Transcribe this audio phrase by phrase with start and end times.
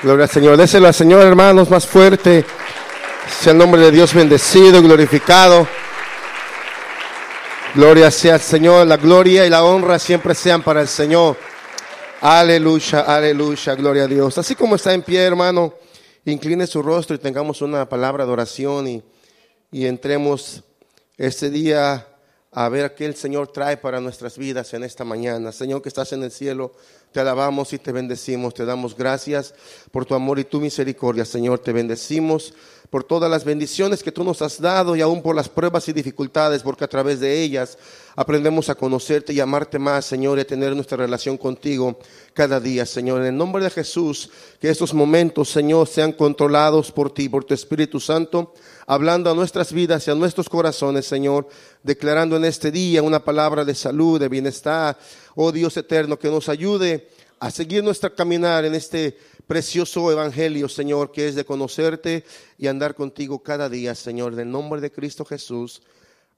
[0.00, 0.56] Gloria al Señor.
[0.56, 2.44] Déselo al Señor, hermanos, más fuerte.
[3.40, 5.66] Sea el nombre de Dios bendecido, glorificado.
[7.74, 8.86] Gloria sea al Señor.
[8.86, 11.36] La gloria y la honra siempre sean para el Señor.
[12.20, 14.38] Aleluya, aleluya, gloria a Dios.
[14.38, 15.74] Así como está en pie, hermano,
[16.24, 19.02] incline su rostro y tengamos una palabra de oración y,
[19.72, 20.62] y entremos
[21.16, 22.06] este día
[22.58, 25.52] a ver qué el Señor trae para nuestras vidas en esta mañana.
[25.52, 26.72] Señor que estás en el cielo,
[27.12, 29.54] te alabamos y te bendecimos, te damos gracias
[29.92, 32.52] por tu amor y tu misericordia, Señor, te bendecimos
[32.90, 35.92] por todas las bendiciones que tú nos has dado y aún por las pruebas y
[35.92, 37.76] dificultades, porque a través de ellas
[38.16, 41.98] aprendemos a conocerte y amarte más, Señor, y a tener nuestra relación contigo
[42.32, 43.20] cada día, Señor.
[43.20, 47.52] En el nombre de Jesús, que estos momentos, Señor, sean controlados por ti, por tu
[47.52, 48.54] Espíritu Santo,
[48.86, 51.46] hablando a nuestras vidas y a nuestros corazones, Señor,
[51.82, 54.98] declarando en este día una palabra de salud, de bienestar,
[55.34, 57.08] oh Dios eterno, que nos ayude
[57.40, 59.16] a seguir nuestra caminar en este
[59.46, 62.24] precioso evangelio, Señor, que es de conocerte
[62.58, 65.82] y andar contigo cada día, Señor, en el nombre de Cristo Jesús.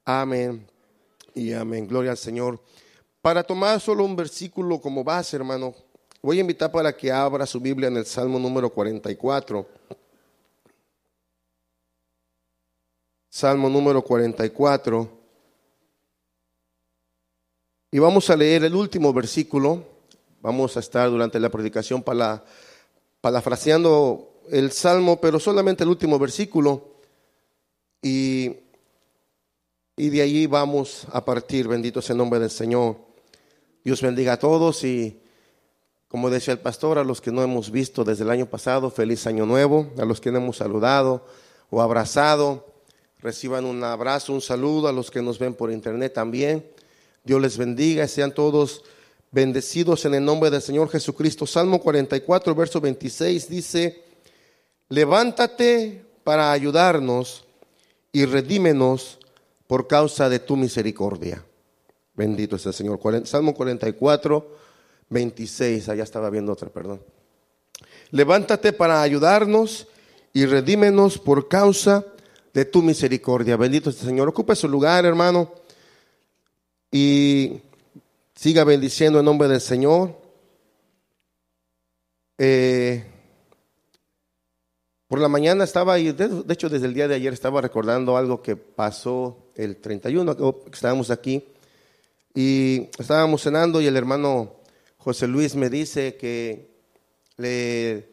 [0.05, 0.67] Amén
[1.35, 1.87] y amén.
[1.87, 2.61] Gloria al Señor.
[3.23, 5.75] Para tomar solo un versículo como base, hermano,
[6.23, 9.67] voy a invitar para que abra su Biblia en el Salmo número 44.
[13.29, 15.21] Salmo número 44.
[17.93, 20.00] Y vamos a leer el último versículo.
[20.43, 22.43] Vamos a estar durante la predicación para
[23.21, 26.95] parafraseando el Salmo, pero solamente el último versículo.
[28.01, 28.57] Y,
[29.97, 31.69] y de allí vamos a partir.
[31.69, 32.97] Bendito sea el nombre del Señor.
[33.85, 35.21] Dios bendiga a todos y,
[36.09, 39.27] como decía el pastor, a los que no hemos visto desde el año pasado, feliz
[39.27, 39.93] año nuevo.
[39.99, 41.27] A los que no hemos saludado
[41.69, 42.67] o abrazado,
[43.19, 44.89] reciban un abrazo, un saludo.
[44.89, 46.67] A los que nos ven por internet también.
[47.25, 48.83] Dios les bendiga sean todos
[49.31, 51.47] bendecidos en el nombre del Señor Jesucristo.
[51.47, 54.03] Salmo 44, verso 26 dice,
[54.89, 57.45] levántate para ayudarnos
[58.13, 59.19] y redímenos
[59.67, 61.45] por causa de tu misericordia.
[62.15, 63.01] Bendito es el Señor.
[63.25, 64.57] Salmo 44,
[65.09, 67.01] 26, allá estaba viendo otra, perdón.
[68.11, 69.87] Levántate para ayudarnos
[70.33, 72.05] y redímenos por causa
[72.53, 73.57] de tu misericordia.
[73.57, 74.29] Bendito es el Señor.
[74.29, 75.53] Ocupe su lugar, hermano,
[76.91, 77.61] y
[78.41, 80.17] Siga bendiciendo en nombre del Señor.
[82.39, 83.05] Eh,
[85.09, 88.41] por la mañana estaba, y de, hecho desde el día de ayer estaba recordando algo
[88.41, 90.35] que pasó el 31,
[90.65, 91.49] que estábamos aquí,
[92.35, 94.55] y estábamos cenando y el hermano
[94.97, 96.71] José Luis me dice que
[97.37, 98.09] le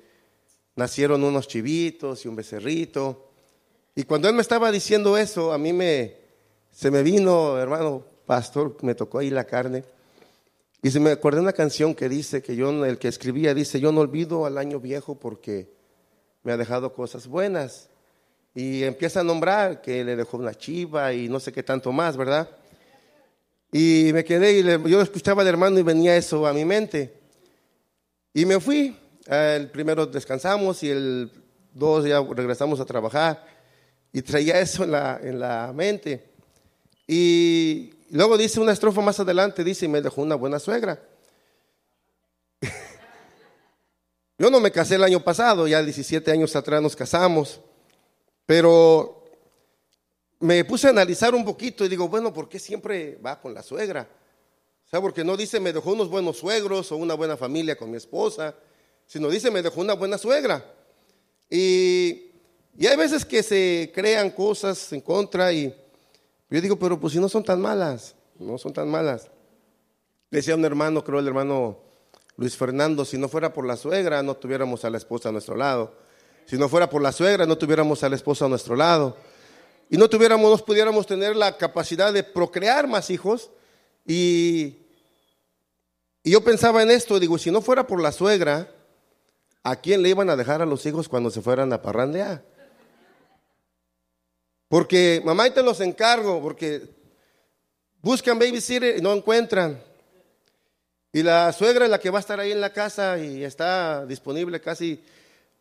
[0.75, 3.29] nacieron unos chivitos y un becerrito.
[3.95, 6.15] Y cuando él me estaba diciendo eso, a mí me,
[6.69, 9.85] se me vino, hermano pastor, me tocó ahí la carne.
[10.87, 13.91] Y se me acordé una canción que dice que yo, el que escribía, dice, yo
[13.91, 15.69] no olvido al año viejo porque
[16.43, 17.89] me ha dejado cosas buenas.
[18.55, 22.15] Y empieza a nombrar que le dejó una chiva y no sé qué tanto más,
[22.15, 22.49] ¿verdad?
[23.69, 27.19] Y me quedé y yo escuchaba al hermano y venía eso a mi mente.
[28.33, 28.97] Y me fui.
[29.25, 31.29] El primero descansamos y el
[31.73, 33.45] dos ya regresamos a trabajar.
[34.13, 36.29] Y traía eso en la, en la mente.
[37.05, 41.01] Y luego dice una estrofa más adelante, dice, me dejó una buena suegra.
[44.37, 47.61] Yo no me casé el año pasado, ya 17 años atrás nos casamos,
[48.45, 49.25] pero
[50.39, 53.63] me puse a analizar un poquito y digo, bueno, ¿por qué siempre va con la
[53.63, 54.07] suegra?
[54.85, 57.91] O sea, porque no dice me dejó unos buenos suegros o una buena familia con
[57.91, 58.55] mi esposa,
[59.05, 60.63] sino dice me dejó una buena suegra.
[61.49, 62.31] Y,
[62.77, 65.75] y hay veces que se crean cosas en contra y
[66.49, 69.29] yo digo, pero pues si no son tan malas, no son tan malas.
[70.31, 71.79] Decía un hermano, creo el hermano
[72.37, 75.55] Luis Fernando, si no fuera por la suegra, no tuviéramos a la esposa a nuestro
[75.55, 75.93] lado.
[76.45, 79.17] Si no fuera por la suegra, no tuviéramos a la esposa a nuestro lado.
[79.89, 83.49] Y no tuviéramos, no pudiéramos tener la capacidad de procrear más hijos.
[84.05, 84.77] Y,
[86.23, 88.71] y yo pensaba en esto, digo, si no fuera por la suegra,
[89.63, 92.45] ¿a quién le iban a dejar a los hijos cuando se fueran a parrandear?
[94.67, 96.81] Porque mamá y te los encargo, porque
[98.01, 99.81] buscan babysitter y no encuentran.
[101.13, 104.05] Y la suegra es la que va a estar ahí en la casa y está
[104.05, 105.01] disponible casi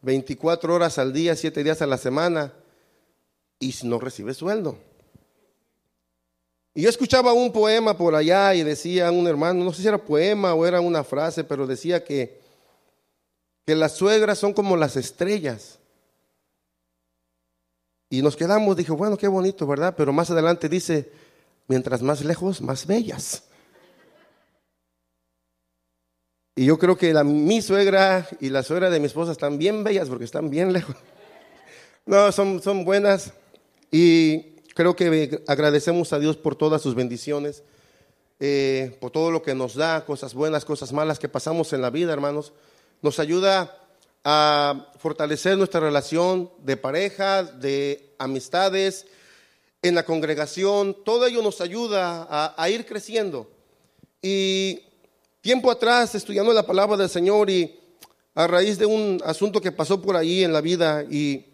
[0.02, 2.52] 24 horas al día, 7 días a la semana,
[3.58, 4.78] y no recibe sueldo.
[6.74, 9.96] Y yo escuchaba un poema por allá y decía un hermano, no sé si era
[9.96, 12.38] poema o era una frase, pero decía que,
[13.64, 15.78] que las suegras son como las estrellas.
[18.08, 19.94] Y nos quedamos, dije, bueno, qué bonito, ¿verdad?
[19.96, 21.10] Pero más adelante dice,
[21.66, 23.42] mientras más lejos, más bellas.
[26.54, 29.84] Y yo creo que la, mi suegra y la suegra de mi esposa están bien
[29.84, 30.96] bellas porque están bien lejos.
[32.08, 33.32] No, son, son buenas.
[33.90, 37.64] Y creo que agradecemos a Dios por todas sus bendiciones,
[38.38, 41.90] eh, por todo lo que nos da, cosas buenas, cosas malas que pasamos en la
[41.90, 42.52] vida, hermanos.
[43.02, 43.76] Nos ayuda
[44.28, 49.06] a fortalecer nuestra relación de pareja, de amistades,
[49.82, 50.96] en la congregación.
[51.04, 53.48] Todo ello nos ayuda a, a ir creciendo.
[54.20, 54.80] Y
[55.40, 57.78] tiempo atrás, estudiando la palabra del Señor y
[58.34, 61.46] a raíz de un asunto que pasó por ahí en la vida y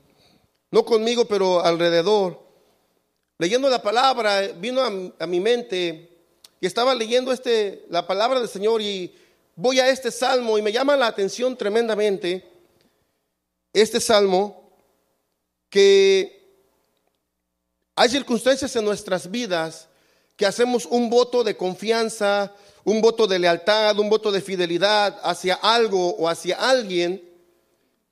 [0.71, 2.43] no conmigo, pero alrededor,
[3.37, 6.09] leyendo la palabra, vino a, mi mente
[6.59, 9.15] y estaba leyendo este, la palabra del Señor y
[9.57, 12.51] voy a este salmo y me llama la atención tremendamente
[13.73, 14.71] este salmo
[15.71, 16.43] que
[17.95, 19.89] hay circunstancias en nuestras vidas
[20.37, 22.53] que hacemos un voto de confianza,
[22.85, 27.23] un voto de lealtad, un voto de fidelidad hacia algo o hacia alguien,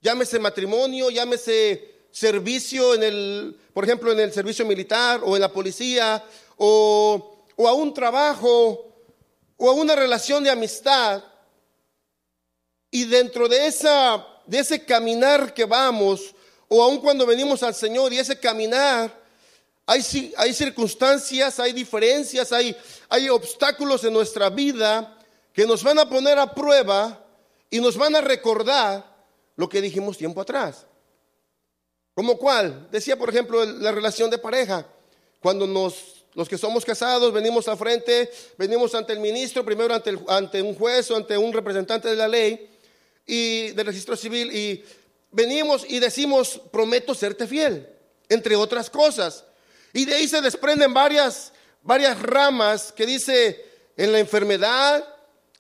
[0.01, 5.53] llámese matrimonio, llámese servicio en el, por ejemplo, en el servicio militar o en la
[5.53, 6.25] policía
[6.57, 8.87] o, o a un trabajo
[9.57, 11.23] o a una relación de amistad.
[12.91, 16.35] Y dentro de, esa, de ese caminar que vamos,
[16.67, 19.17] o aun cuando venimos al Señor y ese caminar,
[19.87, 22.77] hay, hay circunstancias, hay diferencias, hay,
[23.09, 25.17] hay obstáculos en nuestra vida
[25.53, 27.25] que nos van a poner a prueba
[27.71, 29.05] y nos van a recordar
[29.55, 30.85] lo que dijimos tiempo atrás.
[32.13, 32.89] ¿Como cuál?
[32.91, 34.85] Decía, por ejemplo, la relación de pareja.
[35.39, 40.19] Cuando nos, los que somos casados venimos al frente, venimos ante el ministro, primero ante,
[40.27, 42.70] ante un juez o ante un representante de la ley
[43.31, 44.85] y del registro civil y
[45.31, 47.89] venimos y decimos, prometo serte fiel,
[48.29, 49.45] entre otras cosas.
[49.93, 53.65] Y de ahí se desprenden varias, varias ramas que dice
[53.97, 55.05] en la enfermedad,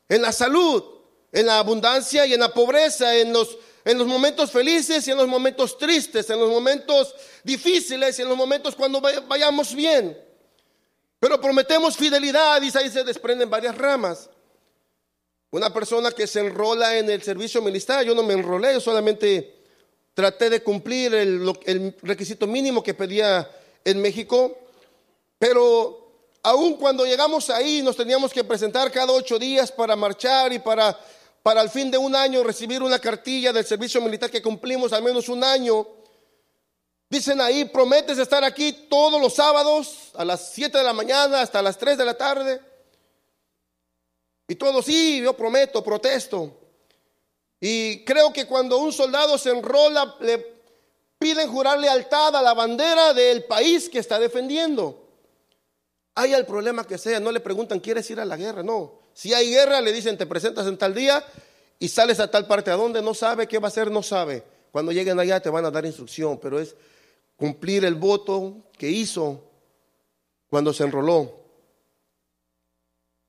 [0.08, 0.82] en la salud,
[1.31, 5.19] en la abundancia y en la pobreza, en los, en los momentos felices y en
[5.19, 7.14] los momentos tristes, en los momentos
[7.44, 10.19] difíciles y en los momentos cuando vayamos bien.
[11.20, 14.28] Pero prometemos fidelidad y ahí se desprenden varias ramas.
[15.52, 19.61] Una persona que se enrola en el servicio militar, yo no me enrolé, yo solamente
[20.14, 21.55] traté de cumplir el,
[22.02, 23.50] requisito mínimo que pedía
[23.85, 24.56] en México,
[25.41, 26.12] pero
[26.43, 30.97] aun cuando llegamos ahí nos teníamos que presentar cada ocho días para marchar y para,
[31.43, 35.03] para al fin de un año recibir una cartilla del servicio militar que cumplimos al
[35.03, 35.87] menos un año.
[37.08, 41.61] Dicen ahí, prometes estar aquí todos los sábados a las 7 de la mañana hasta
[41.61, 42.61] las 3 de la tarde.
[44.50, 46.52] Y todos, sí, yo prometo, protesto.
[47.61, 50.44] Y creo que cuando un soldado se enrola, le
[51.20, 55.06] piden jurar lealtad a la bandera del país que está defendiendo.
[56.17, 58.64] Hay el problema que sea, no le preguntan, ¿quieres ir a la guerra?
[58.64, 59.02] No.
[59.14, 61.25] Si hay guerra, le dicen, te presentas en tal día
[61.79, 62.73] y sales a tal parte.
[62.73, 63.00] ¿A dónde?
[63.03, 63.88] No sabe, ¿qué va a hacer?
[63.88, 64.43] No sabe.
[64.73, 66.75] Cuando lleguen allá te van a dar instrucción, pero es
[67.37, 69.44] cumplir el voto que hizo
[70.49, 71.37] cuando se enroló.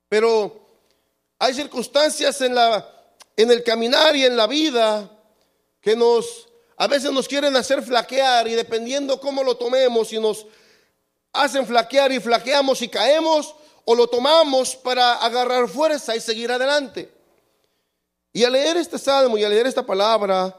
[0.09, 0.60] Pero
[1.41, 2.87] hay circunstancias en, la,
[3.35, 5.09] en el caminar y en la vida
[5.81, 6.47] que nos
[6.77, 10.45] a veces nos quieren hacer flaquear y dependiendo cómo lo tomemos, y nos
[11.33, 13.55] hacen flaquear y flaqueamos y caemos,
[13.85, 17.11] o lo tomamos para agarrar fuerza y seguir adelante.
[18.33, 20.55] Y al leer este salmo y al leer esta palabra,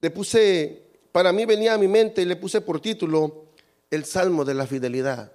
[0.00, 0.82] le puse,
[1.12, 3.46] para mí venía a mi mente y le puse por título
[3.90, 5.32] el salmo de la fidelidad.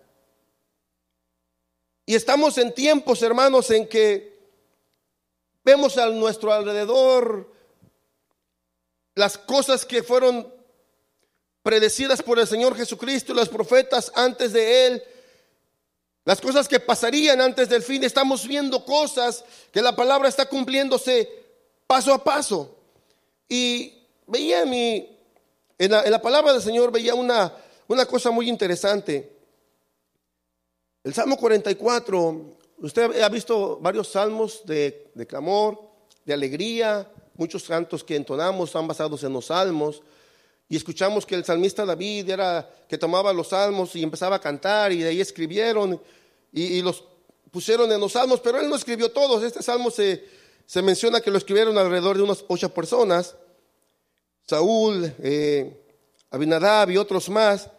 [2.05, 4.33] Y estamos en tiempos, hermanos, en que
[5.63, 7.51] vemos a nuestro alrededor
[9.15, 10.51] las cosas que fueron
[11.61, 15.03] predecidas por el Señor Jesucristo y los profetas antes de Él,
[16.25, 21.29] las cosas que pasarían antes del fin, estamos viendo cosas que la palabra está cumpliéndose
[21.87, 22.75] paso a paso.
[23.47, 23.93] Y
[24.27, 25.17] veía mi,
[25.77, 27.53] en la, en la palabra del Señor veía una,
[27.87, 29.32] una cosa muy interesante.
[31.03, 35.77] El Salmo 44, usted ha visto varios salmos de, clamor,
[36.23, 40.01] de alegría, muchos cantos que entonamos están basados en los salmos.
[40.69, 44.93] Y escuchamos que el salmista David era que tomaba los salmos y empezaba a cantar
[44.93, 46.01] y de ahí escribieron
[46.53, 47.03] y, los
[47.51, 49.43] pusieron en los salmos, pero él no escribió todos.
[49.43, 50.23] Este salmo se,
[50.65, 53.35] se menciona que lo escribieron alrededor de unas ocho personas.
[54.47, 55.83] Saúl, eh,
[56.31, 57.69] Abinadab y otros más.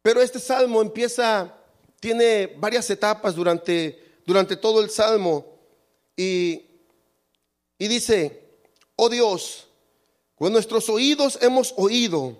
[0.00, 1.54] Pero este salmo empieza,
[2.02, 5.46] tiene varias etapas durante, durante todo el salmo.
[6.14, 6.66] Y
[7.82, 8.44] y dice,
[8.94, 9.66] oh Dios,
[10.36, 12.38] con nuestros oídos hemos oído,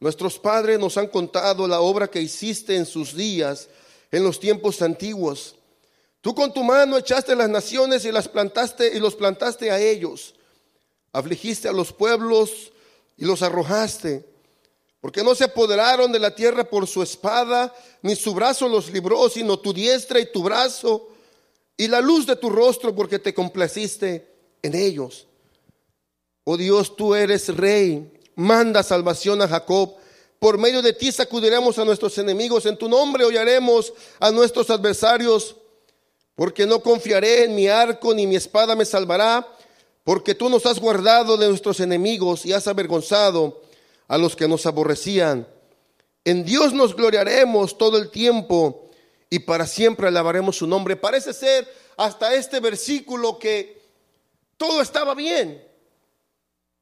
[0.00, 3.68] nuestros padres nos han contado la obra que hiciste en sus días,
[4.10, 5.54] en los tiempos antiguos.
[6.20, 10.34] Tú con tu mano echaste las naciones y las plantaste y los plantaste a ellos.
[11.12, 12.72] Afligiste a los pueblos
[13.16, 14.28] y los arrojaste,
[15.02, 19.28] porque no se apoderaron de la tierra por su espada, ni su brazo los libró,
[19.28, 21.08] sino tu diestra y tu brazo
[21.76, 24.32] y la luz de tu rostro, porque te complaciste
[24.62, 25.26] en ellos.
[26.44, 29.96] Oh Dios, tú eres rey, manda salvación a Jacob.
[30.38, 35.56] Por medio de ti sacudiremos a nuestros enemigos, en tu nombre hollaremos a nuestros adversarios
[36.36, 39.48] porque no confiaré en mi arco ni mi espada me salvará,
[40.04, 43.62] porque tú nos has guardado de nuestros enemigos y has avergonzado
[44.12, 45.48] a los que nos aborrecían.
[46.22, 48.90] En Dios nos gloriaremos todo el tiempo
[49.30, 50.96] y para siempre alabaremos su nombre.
[50.96, 51.66] Parece ser
[51.96, 53.80] hasta este versículo que
[54.58, 55.66] todo estaba bien.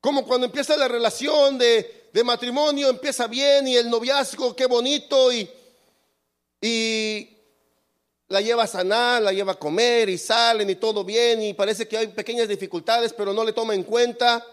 [0.01, 5.33] Como cuando empieza la relación de, de matrimonio, empieza bien y el noviazgo, qué bonito
[5.33, 5.49] y,
[6.61, 7.29] y
[8.27, 11.87] la lleva a sanar, la lleva a comer y salen y todo bien y parece
[11.87, 14.45] que hay pequeñas dificultades, pero no le toma en cuenta.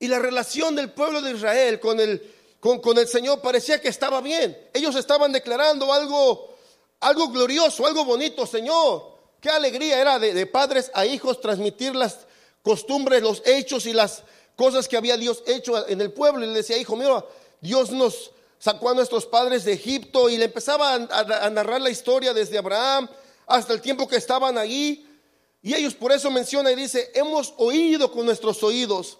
[0.00, 4.20] Y la relación del pueblo de Israel con el, con, el Señor parecía que estaba
[4.20, 4.58] bien.
[4.74, 6.56] Ellos estaban declarando algo,
[6.98, 9.14] algo glorioso, algo bonito, Señor.
[9.40, 12.26] Qué alegría era de, de padres a hijos transmitir las
[12.62, 14.24] costumbres, los hechos y las
[14.56, 16.44] cosas que había Dios hecho en el pueblo.
[16.44, 17.24] Y le decía, hijo mío,
[17.60, 22.34] Dios nos, sacó a nuestros padres de Egipto y le empezaba a, narrar la historia
[22.34, 23.08] desde Abraham
[23.46, 25.06] hasta el tiempo que estaban allí.
[25.62, 29.18] Y ellos por eso menciona y dice, hemos oído con nuestros oídos.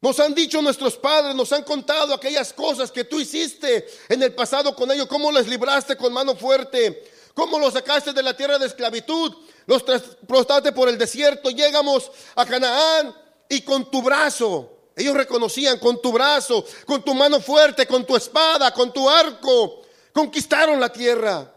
[0.00, 4.34] Nos han dicho nuestros padres, nos han contado aquellas cosas que tú hiciste en el
[4.34, 7.04] pasado con ellos, cómo les libraste con mano fuerte,
[7.34, 9.34] cómo los sacaste de la tierra de esclavitud,
[9.66, 13.14] los transportaste por el desierto, llegamos a Canaán
[13.48, 18.16] y con tu brazo ellos reconocían con tu brazo, con tu mano fuerte, con tu
[18.16, 19.80] espada, con tu arco,
[20.12, 21.54] conquistaron la tierra.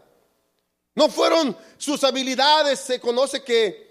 [0.94, 3.83] No fueron sus habilidades, se conoce que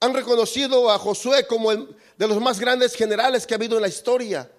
[0.00, 3.82] han reconocido a Josué como el de los más grandes generales que ha habido en
[3.82, 4.50] la historia.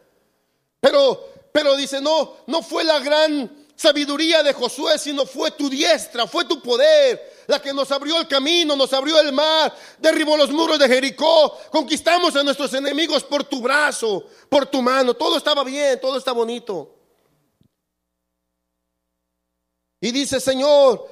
[0.80, 6.28] Pero, pero dice, no, no fue la gran sabiduría de Josué, sino fue tu diestra,
[6.28, 10.52] fue tu poder, la que nos abrió el camino, nos abrió el mar, derribó los
[10.52, 15.64] muros de Jericó, conquistamos a nuestros enemigos por tu brazo, por tu mano, todo estaba
[15.64, 16.96] bien, todo está bonito.
[20.00, 21.10] Y dice, Señor,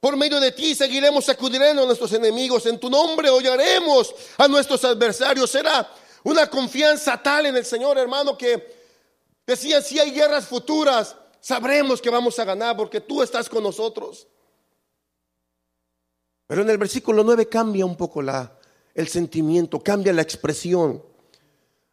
[0.00, 4.82] por medio de ti seguiremos sacudiendo a nuestros enemigos, en tu nombre hollaremos a nuestros
[4.84, 5.50] adversarios.
[5.50, 5.88] Será
[6.24, 8.80] una confianza tal en el Señor, hermano, que
[9.46, 14.26] decía, si hay guerras futuras, sabremos que vamos a ganar porque tú estás con nosotros.
[16.46, 18.58] Pero en el versículo 9 cambia un poco la,
[18.94, 21.04] el sentimiento, cambia la expresión.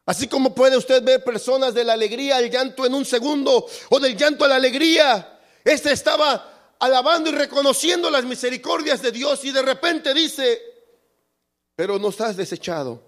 [0.06, 4.00] Así como puede usted ver personas de la alegría al llanto en un segundo o
[4.00, 5.40] del llanto a la alegría.
[5.66, 10.62] Este estaba alabando y reconociendo las misericordias de Dios y de repente dice,
[11.76, 13.02] pero nos has desechado.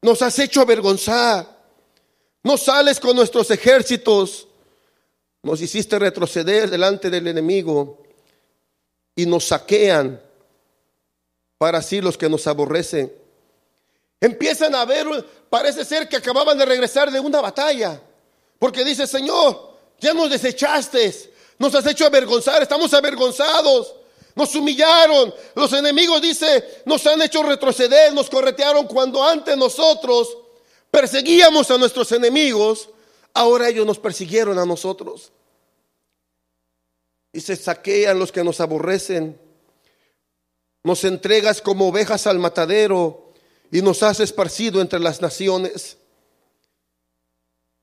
[0.00, 1.62] Nos has hecho avergonzar.
[2.42, 4.48] No sales con nuestros ejércitos.
[5.42, 8.02] Nos hiciste retroceder delante del enemigo
[9.14, 10.20] y nos saquean
[11.58, 13.12] para así los que nos aborrecen.
[14.20, 15.06] Empiezan a ver,
[15.50, 18.00] parece ser que acababan de regresar de una batalla,
[18.58, 23.94] porque dice, Señor, ya nos desechaste, nos has hecho avergonzar, estamos avergonzados,
[24.34, 30.38] nos humillaron, los enemigos, dice, nos han hecho retroceder, nos corretearon cuando antes nosotros
[30.90, 32.88] perseguíamos a nuestros enemigos,
[33.34, 35.32] ahora ellos nos persiguieron a nosotros.
[37.32, 39.40] Y se saquean los que nos aborrecen.
[40.84, 43.32] Nos entregas como ovejas al matadero
[43.70, 45.96] y nos has esparcido entre las naciones.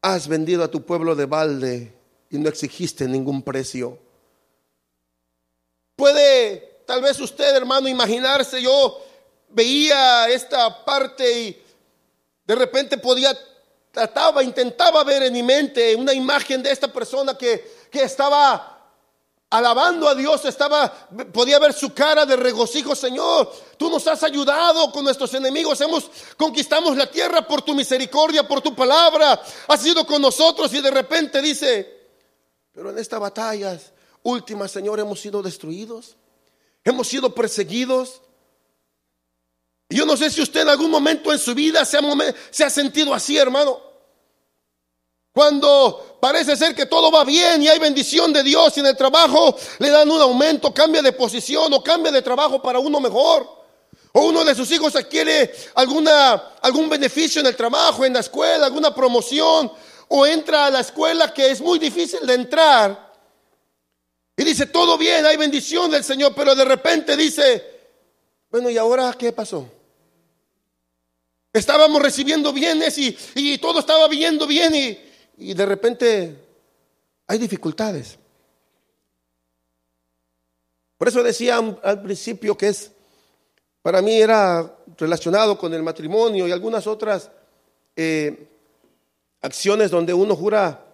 [0.01, 1.98] Has vendido a tu pueblo de balde
[2.29, 3.97] y no exigiste ningún precio.
[5.95, 8.99] Puede tal vez usted, hermano, imaginarse, yo
[9.49, 11.63] veía esta parte y
[12.45, 13.37] de repente podía,
[13.91, 18.79] trataba, intentaba ver en mi mente una imagen de esta persona que, que estaba
[19.51, 20.91] alabando a Dios, estaba,
[21.31, 26.09] podía ver su cara de regocijo, Señor, tú nos has ayudado con nuestros enemigos, hemos,
[26.37, 30.89] conquistamos la tierra por tu misericordia, por tu palabra, has sido con nosotros y de
[30.89, 31.98] repente dice,
[32.79, 33.77] pero en esta batalla
[34.23, 36.15] última, Señor, hemos sido destruidos,
[36.85, 38.21] hemos sido perseguidos,
[39.89, 41.97] yo no sé si usted en algún momento en su vida se
[42.63, 43.81] ha, sentido así, hermano.
[45.33, 48.95] Cuando parece ser que todo va bien y hay bendición de Dios y en el
[48.95, 53.59] trabajo le dan un aumento, cambia de posición o cambia de trabajo para uno mejor.
[54.13, 58.67] O uno de sus hijos adquiere alguna, algún beneficio en el trabajo, en la escuela,
[58.67, 59.69] alguna promoción.
[60.09, 63.13] O entra a la escuela que es muy difícil de entrar.
[64.35, 67.63] Y dice, todo bien, hay bendición del Señor, pero de repente dice,
[68.49, 69.69] bueno, ¿y ahora qué pasó?
[71.51, 74.99] Estábamos recibiendo bienes y, y todo estaba viendo bien y,
[75.37, 76.35] y de repente
[77.27, 78.17] hay dificultades.
[80.97, 82.91] Por eso decía al principio que es,
[83.81, 87.31] para mí era relacionado con el matrimonio y algunas otras
[87.95, 88.47] eh,
[89.41, 90.85] acciones donde uno jura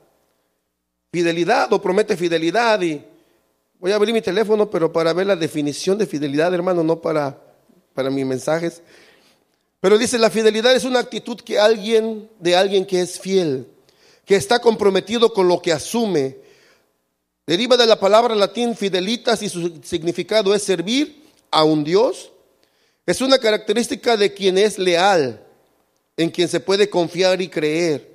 [1.12, 3.02] fidelidad o promete fidelidad y
[3.80, 7.40] voy a abrir mi teléfono, pero para ver la definición de fidelidad, hermano, no para,
[7.94, 8.82] para mis mensajes.
[9.80, 13.68] Pero dice, la fidelidad es una actitud que alguien, de alguien que es fiel,
[14.26, 16.38] que está comprometido con lo que asume.
[17.46, 22.32] Deriva de la palabra latín fidelitas y su significado es servir a un Dios.
[23.06, 25.46] Es una característica de quien es leal,
[26.18, 28.15] en quien se puede confiar y creer,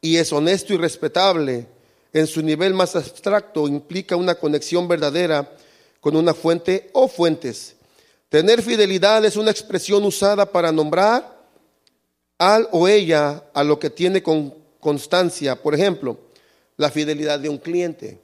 [0.00, 1.66] y es honesto y respetable.
[2.12, 5.52] En su nivel más abstracto implica una conexión verdadera
[6.00, 7.76] con una fuente o fuentes.
[8.28, 11.38] Tener fidelidad es una expresión usada para nombrar
[12.38, 15.60] al o ella a lo que tiene con constancia.
[15.62, 16.18] Por ejemplo,
[16.76, 18.20] la fidelidad de un cliente.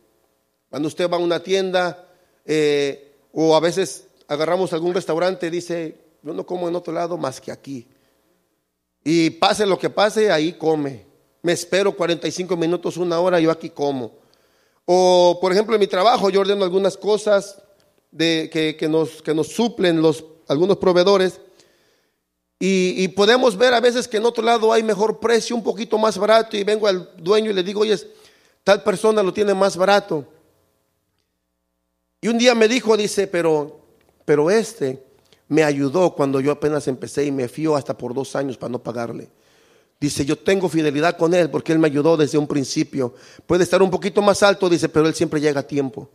[0.71, 2.09] Cuando usted va a una tienda
[2.45, 7.41] eh, o a veces agarramos algún restaurante, dice, yo no como en otro lado más
[7.41, 7.87] que aquí.
[9.05, 11.06] Y pase lo que pase, ahí come.
[11.47, 14.11] Me espero 45 minutos, una hora, yo aquí como.
[14.85, 17.63] O, por ejemplo, en mi trabajo yo ordeno algunas cosas
[18.11, 21.41] de, que, nos, que nos suplen los, algunos proveedores.
[22.59, 26.19] Y, podemos ver a veces que en otro lado hay mejor precio, un poquito más
[26.19, 27.97] barato, y vengo al dueño y le digo, oye,
[28.65, 30.27] tal persona lo tiene más barato.
[32.21, 33.83] Y un día me dijo, dice, pero,
[34.25, 35.01] pero este
[35.47, 38.83] me ayudó cuando yo apenas empecé y me fió hasta por dos años para no
[38.83, 39.29] pagarle.
[39.99, 43.15] Dice, yo tengo fidelidad con él porque él me ayudó desde un principio.
[43.47, 46.11] Puede estar un poquito más alto, dice, pero él siempre llega a tiempo.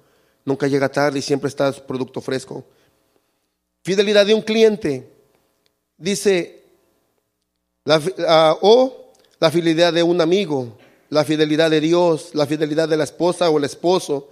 [0.46, 2.64] Nunca llega tarde y siempre está su producto fresco.
[3.84, 5.10] Fidelidad de un cliente.
[5.98, 6.64] Dice,
[7.86, 8.00] la,
[8.62, 10.78] o la fidelidad de un amigo,
[11.10, 14.30] la fidelidad de Dios, la fidelidad de la esposa o el esposo.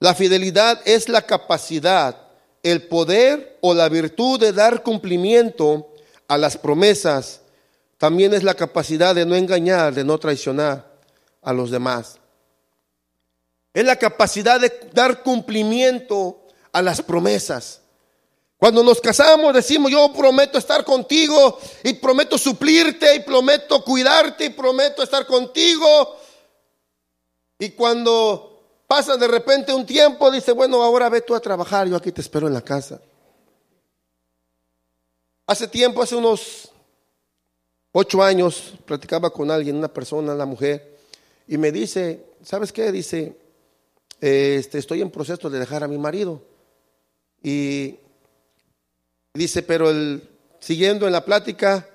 [0.00, 2.28] La fidelidad es la capacidad
[2.62, 5.88] el poder o la virtud de dar cumplimiento
[6.28, 7.41] a las promesas
[8.02, 10.98] también es la capacidad de no engañar, de no traicionar
[11.40, 12.18] a los demás.
[13.72, 17.80] Es la capacidad de dar cumplimiento a las promesas.
[18.56, 24.50] Cuando nos casamos decimos, yo prometo estar contigo y prometo suplirte y prometo cuidarte y
[24.50, 26.16] prometo estar contigo.
[27.60, 28.48] Y cuando
[28.88, 32.20] Pasa de repente un tiempo, dice, bueno, ahora ve tú a trabajar, yo aquí te
[32.20, 33.00] espero en la casa.
[35.46, 36.71] Hace tiempo, hace unos
[37.92, 40.96] ocho años, platicaba con alguien, una persona, una mujer,
[41.46, 42.90] y me dice, ¿sabes qué?
[42.90, 43.36] Dice,
[44.20, 46.42] este, estoy en proceso de dejar a mi marido.
[47.42, 47.96] Y
[49.34, 49.90] dice, pero
[50.60, 51.86] siguiendo en la plática,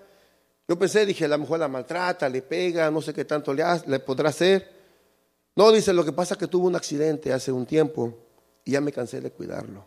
[0.67, 3.99] yo pensé, dije, la mujer la maltrata, le pega, no sé qué tanto le, le
[3.99, 4.69] podrá hacer.
[5.55, 8.13] No, dice, lo que pasa es que tuvo un accidente hace un tiempo
[8.65, 9.85] y ya me cansé de cuidarlo.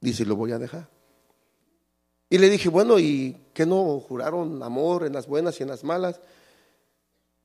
[0.00, 0.88] Dice, lo voy a dejar.
[2.32, 5.84] Y le dije, bueno, ¿y qué no juraron amor en las buenas y en las
[5.84, 6.18] malas?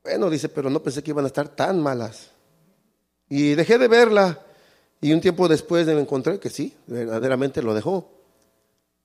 [0.02, 2.30] Bueno, dice, pero no pensé que iban a estar tan malas.
[3.28, 4.40] Y dejé de verla.
[5.00, 8.10] Y un tiempo después me encontré que sí, verdaderamente lo dejó.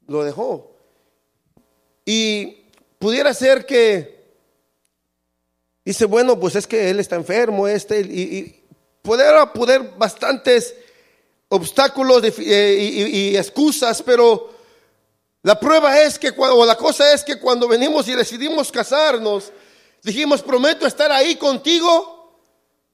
[0.08, 0.72] Lo dejó.
[2.06, 4.24] Y pudiera ser que
[5.86, 8.64] Dice, bueno, pues es que él está enfermo, este, y, y
[9.02, 10.74] poder, poder bastantes
[11.50, 14.53] obstáculos eh, y, excusas, pero
[15.44, 19.52] la prueba es que cuando, o la cosa es que cuando venimos y decidimos casarnos,
[20.02, 22.40] dijimos, prometo estar ahí contigo,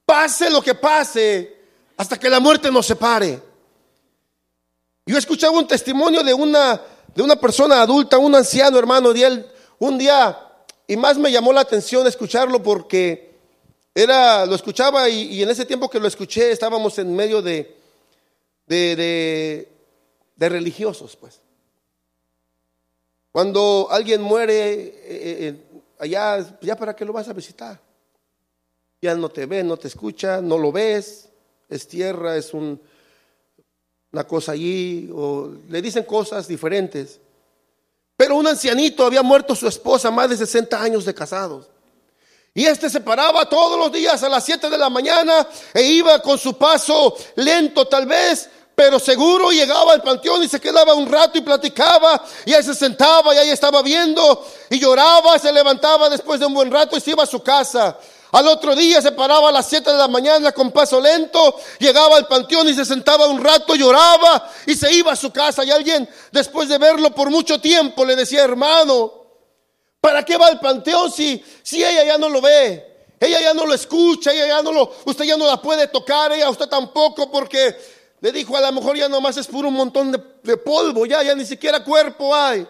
[0.05, 1.57] pase lo que pase,
[1.95, 3.41] hasta que la muerte nos separe.
[5.05, 6.81] Yo escuchaba un testimonio de una,
[7.15, 10.37] de una persona adulta, un anciano hermano de él, un día
[10.87, 13.29] y más me llamó la atención escucharlo porque
[13.93, 17.77] era, lo escuchaba y, en ese tiempo que lo escuché estábamos en medio de,
[18.65, 19.67] de,
[20.35, 21.41] de, religiosos, pues.
[23.31, 25.55] Cuando alguien muere eh, eh,
[25.99, 27.79] allá, ya para qué lo vas a visitar.
[29.01, 31.29] Ya no te ve, no te escucha, no lo ves,
[31.69, 32.81] es tierra, es un,
[34.11, 37.19] una cosa allí, o le dicen cosas diferentes.
[38.17, 41.69] Pero un ancianito había muerto su esposa, más de 60 años de casados.
[42.53, 46.21] Y este se paraba todos los días a las 7 de la mañana e iba
[46.21, 51.05] con su paso lento tal vez, pero seguro llegaba al panteón y se quedaba un
[51.05, 56.09] rato y platicaba y ahí se sentaba y ahí estaba viendo y lloraba, se levantaba
[56.09, 57.97] después de un buen rato y se iba a su casa.
[58.31, 62.15] Al otro día se paraba a las 7 de la mañana con paso lento, llegaba
[62.15, 65.65] al panteón y se sentaba un rato, lloraba y se iba a su casa.
[65.65, 69.11] Y alguien, después de verlo por mucho tiempo, le decía, hermano,
[69.99, 72.85] ¿para qué va al panteón si, si ella ya no lo ve?
[73.19, 76.31] Ella ya no lo escucha, ella ya no lo, usted ya no la puede tocar,
[76.31, 80.11] ella usted tampoco, porque le dijo, a lo mejor ya nomás es puro un montón
[80.11, 82.67] de, de polvo, ya, ya ni siquiera cuerpo hay.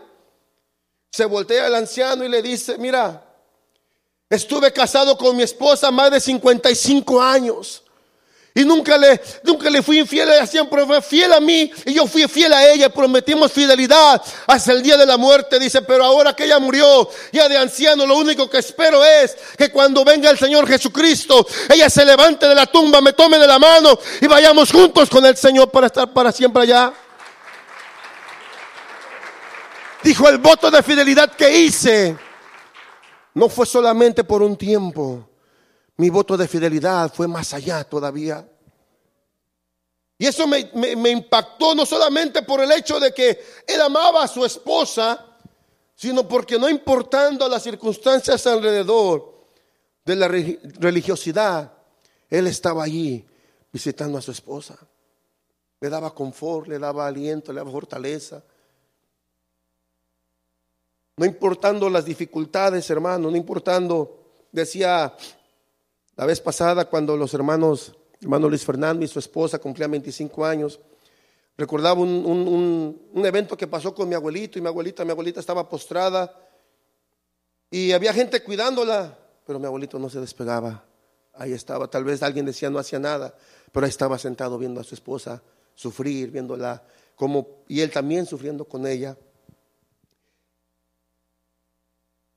[1.12, 3.26] Se voltea el anciano y le dice, mira,
[4.30, 7.84] Estuve casado con mi esposa más de 55 años.
[8.56, 12.08] Y nunca le, nunca le fui infiel, ella siempre fue fiel a mí y yo
[12.08, 16.36] fui fiel a ella, prometimos fidelidad hasta el día de la muerte, dice, pero ahora
[16.36, 20.38] que ella murió, ya de anciano, lo único que espero es que cuando venga el
[20.38, 24.72] Señor Jesucristo, ella se levante de la tumba, me tome de la mano y vayamos
[24.72, 26.92] juntos con el Señor para estar para siempre allá.
[30.04, 32.18] Dijo el voto de fidelidad que hice
[33.36, 35.29] no fue solamente por un tiempo.
[36.00, 38.50] Mi voto de fidelidad fue más allá todavía.
[40.18, 44.46] Y eso me, impactó no solamente por el hecho de que él amaba a su
[44.46, 45.26] esposa,
[45.96, 49.44] sino porque no importando las circunstancias alrededor
[50.06, 51.74] de la religiosidad,
[52.30, 53.28] él estaba allí
[53.70, 54.78] visitando a su esposa.
[55.82, 58.42] Le daba confort, le daba aliento, le daba fortaleza.
[61.18, 65.14] No importando las dificultades, hermano, no importando, decía
[66.20, 70.78] la vez pasada cuando los hermanos, hermano Luis Fernando y su esposa cumplían 25 años,
[71.58, 76.38] recordaba un, evento que pasó con mi abuelito y mi abuelita, mi abuelita estaba postrada
[77.72, 80.84] y había gente cuidándola, pero mi abuelito no se despegaba.
[81.36, 83.34] Ahí estaba, tal vez alguien decía no hacía nada,
[83.72, 85.42] pero ahí estaba sentado viendo a su esposa
[85.74, 86.84] sufrir, viéndola
[87.16, 89.16] como, y él también sufriendo con ella.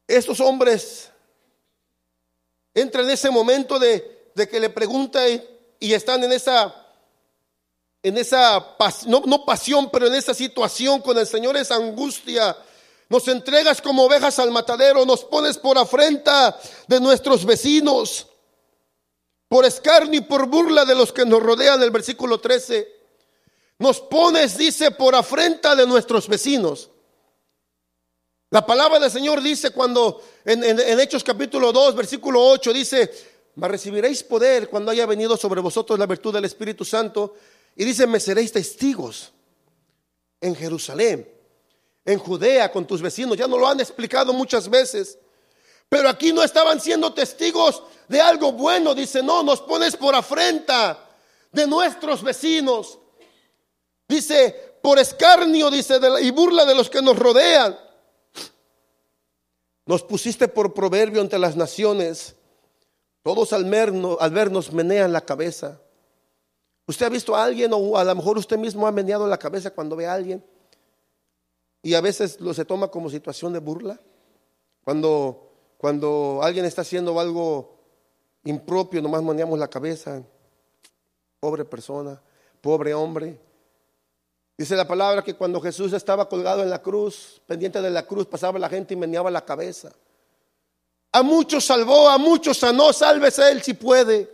[0.07, 1.12] estos hombres
[2.75, 6.75] entran en ese momento de, que le pregunta y, están en esa,
[8.03, 12.57] en esa, no, no pasión, pero en esa situación con el Señor, esa angustia.
[13.09, 18.27] Nos entregas como ovejas al matadero, nos pones por afrenta de nuestros vecinos,
[19.49, 22.89] por escarnio y por burla de los que nos rodean, el versículo 13.
[23.79, 26.89] Nos pones, dice, por afrenta de nuestros vecinos.
[28.53, 33.11] La palabra del Señor dice cuando en, Hechos capítulo 2, versículo 8, dice,
[33.55, 37.35] mas recibiréis poder cuando haya venido sobre vosotros la virtud del Espíritu Santo.
[37.76, 39.33] Y dice, me seréis testigos
[40.40, 41.28] en Jerusalén,
[42.05, 43.37] en Judea, con tus vecinos.
[43.37, 45.18] Ya nos lo han explicado muchas veces.
[45.88, 48.94] Pero aquí no estaban siendo testigos de algo bueno.
[48.94, 51.09] Dice, no, nos pones por afrenta
[51.52, 52.98] de nuestros vecinos.
[54.09, 57.78] Dice, por escarnio, dice, y burla de los que nos rodean.
[59.87, 62.37] Nos pusiste por proverbio ante las naciones.
[63.23, 65.81] Todos al, vernos menean la cabeza.
[66.87, 69.71] ¿Usted ha visto a alguien o a lo mejor usted mismo ha meneado la cabeza
[69.71, 70.45] cuando ve a alguien?
[71.83, 74.01] Y a veces lo se toma como situación de burla.
[74.85, 77.77] Cuando, cuando alguien está haciendo algo
[78.45, 80.23] impropio, nomás meneamos la cabeza.
[81.40, 82.21] Pobre persona,
[82.61, 83.40] pobre hombre.
[84.57, 88.27] Dice la palabra que cuando Jesús estaba colgado en la cruz, pendiente de la cruz,
[88.27, 89.93] pasaba la gente y meneaba la cabeza.
[91.12, 94.31] A muchos salvó, a muchos sanó, sálvese él si puede.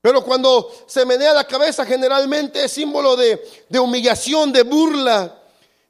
[0.00, 5.38] Pero cuando se menea la cabeza generalmente es símbolo de, de humillación, de burla.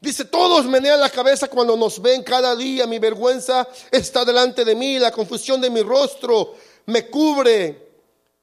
[0.01, 2.87] Dice, todos menean la cabeza cuando nos ven cada día.
[2.87, 6.55] Mi vergüenza está delante de mí, la confusión de mi rostro
[6.87, 7.91] me cubre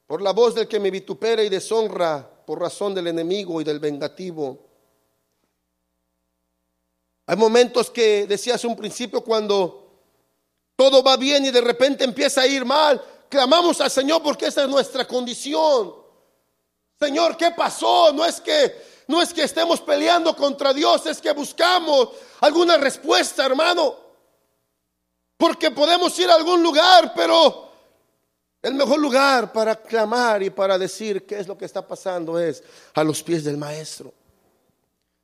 [0.06, 3.78] por la voz del que me vitupera y deshonra por razón del enemigo y del
[3.78, 4.58] vengativo.
[7.26, 9.88] Hay momentos que decías un principio cuando
[10.74, 13.00] todo va bien y de repente empieza a ir mal.
[13.28, 15.94] Clamamos al Señor porque esa es nuestra condición.
[16.98, 18.12] Señor, ¿qué pasó?
[18.12, 22.08] No es que no es que estemos peleando contra Dios, es que buscamos
[22.40, 23.94] alguna respuesta, hermano.
[25.36, 27.69] Porque podemos ir a algún lugar, pero
[28.62, 32.62] el mejor lugar para clamar y para decir qué es lo que está pasando es
[32.94, 34.12] a los pies del maestro.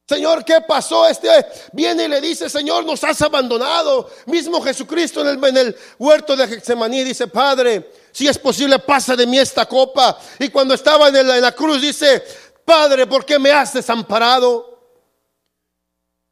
[0.08, 1.06] Señor, ¿qué pasó?
[1.08, 1.28] Este
[1.72, 4.08] viene y le dice, Señor, nos has abandonado.
[4.26, 9.16] Mismo Jesucristo en el, en el huerto de Getsemaní dice, Padre, si es posible, pasa
[9.16, 10.16] de mí esta copa.
[10.38, 12.22] Y cuando estaba en, en la cruz dice,
[12.64, 14.75] Padre, ¿por qué me has desamparado?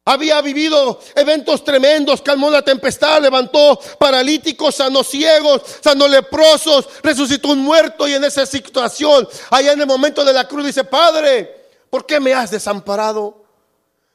[0.07, 7.61] Había vivido eventos tremendos, calmó la tempestad, levantó paralíticos, sanó ciegos, sanó leprosos, resucitó un
[7.61, 12.05] muerto y en esa situación, allá en el momento de la cruz dice, Padre, ¿por
[12.05, 13.47] qué me has desamparado?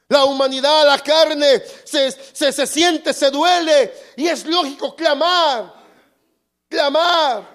[0.08, 5.74] La humanidad, la carne se, se, se siente, se duele y es lógico clamar.
[6.68, 7.48] clamar.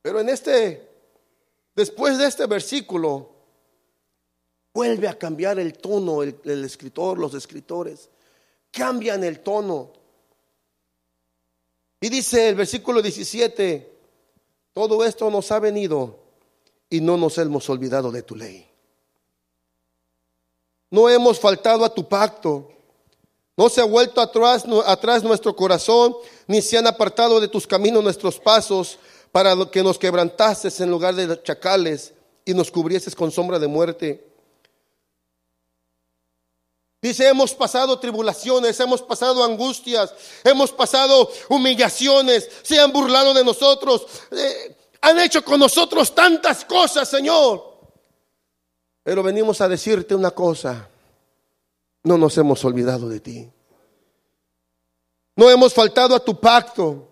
[0.00, 0.88] Pero en este,
[1.74, 3.33] después de este versículo,
[4.74, 8.10] vuelve a cambiar el tono el, escritor, los escritores,
[8.72, 9.92] cambian el tono.
[12.00, 13.92] Y dice el versículo 17,
[14.72, 16.18] todo esto nos ha venido
[16.90, 18.68] y no nos hemos olvidado de tu ley.
[20.90, 22.68] No hemos faltado a tu pacto.
[23.56, 26.16] No se ha vuelto atrás, atrás nuestro corazón,
[26.48, 28.98] ni se han apartado de tus caminos nuestros pasos,
[29.30, 32.12] para que nos quebrantases en lugar de chacales
[32.44, 34.33] y nos cubrieses con sombra de muerte.
[37.04, 44.06] Dice, hemos pasado tribulaciones, hemos pasado angustias, hemos pasado humillaciones, se han burlado de nosotros,
[44.30, 47.62] eh, han hecho con nosotros tantas cosas, Señor.
[49.02, 50.88] Pero venimos a decirte una cosa,
[52.04, 53.50] no nos hemos olvidado de ti.
[55.36, 57.06] No hemos faltado a tu pacto.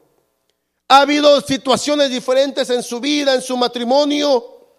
[0.88, 4.70] Ha habido situaciones diferentes en su vida, en su matrimonio,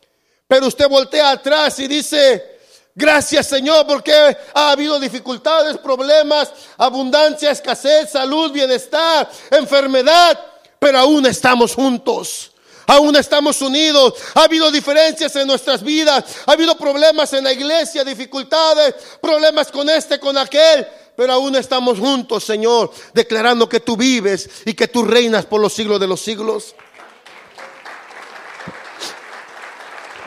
[0.47, 2.52] pero usted voltea atrás y dice,
[2.95, 4.13] Gracias Señor porque
[4.53, 10.39] ha habido dificultades, problemas, abundancia, escasez, salud, bienestar, enfermedad,
[10.77, 12.51] pero aún estamos juntos.
[12.85, 14.15] Aún estamos unidos.
[14.35, 16.23] Ha habido diferencias en nuestras vidas.
[16.45, 20.85] Ha habido problemas en la iglesia, dificultades, problemas con este, con aquel.
[21.15, 25.71] Pero aún estamos juntos, Señor, declarando que tú vives y que tú reinas por los
[25.73, 26.75] siglos de los siglos.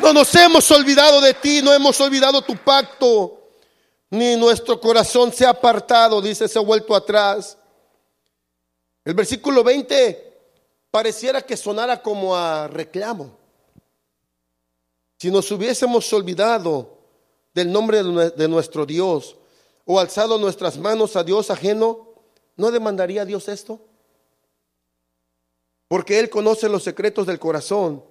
[0.00, 3.40] No nos hemos olvidado de ti, no hemos olvidado tu pacto,
[4.10, 7.56] ni nuestro corazón se ha apartado, dice, se ha vuelto atrás.
[9.04, 10.26] El versículo 20
[10.90, 13.36] pareciera que sonara como a reclamo.
[15.18, 16.98] Si nos hubiésemos olvidado
[17.54, 19.36] del nombre de nuestro Dios
[19.86, 22.08] o alzado nuestras manos a Dios ajeno,
[22.56, 23.80] ¿no demandaría Dios esto?
[25.88, 28.04] Porque Él conoce los secretos del corazón,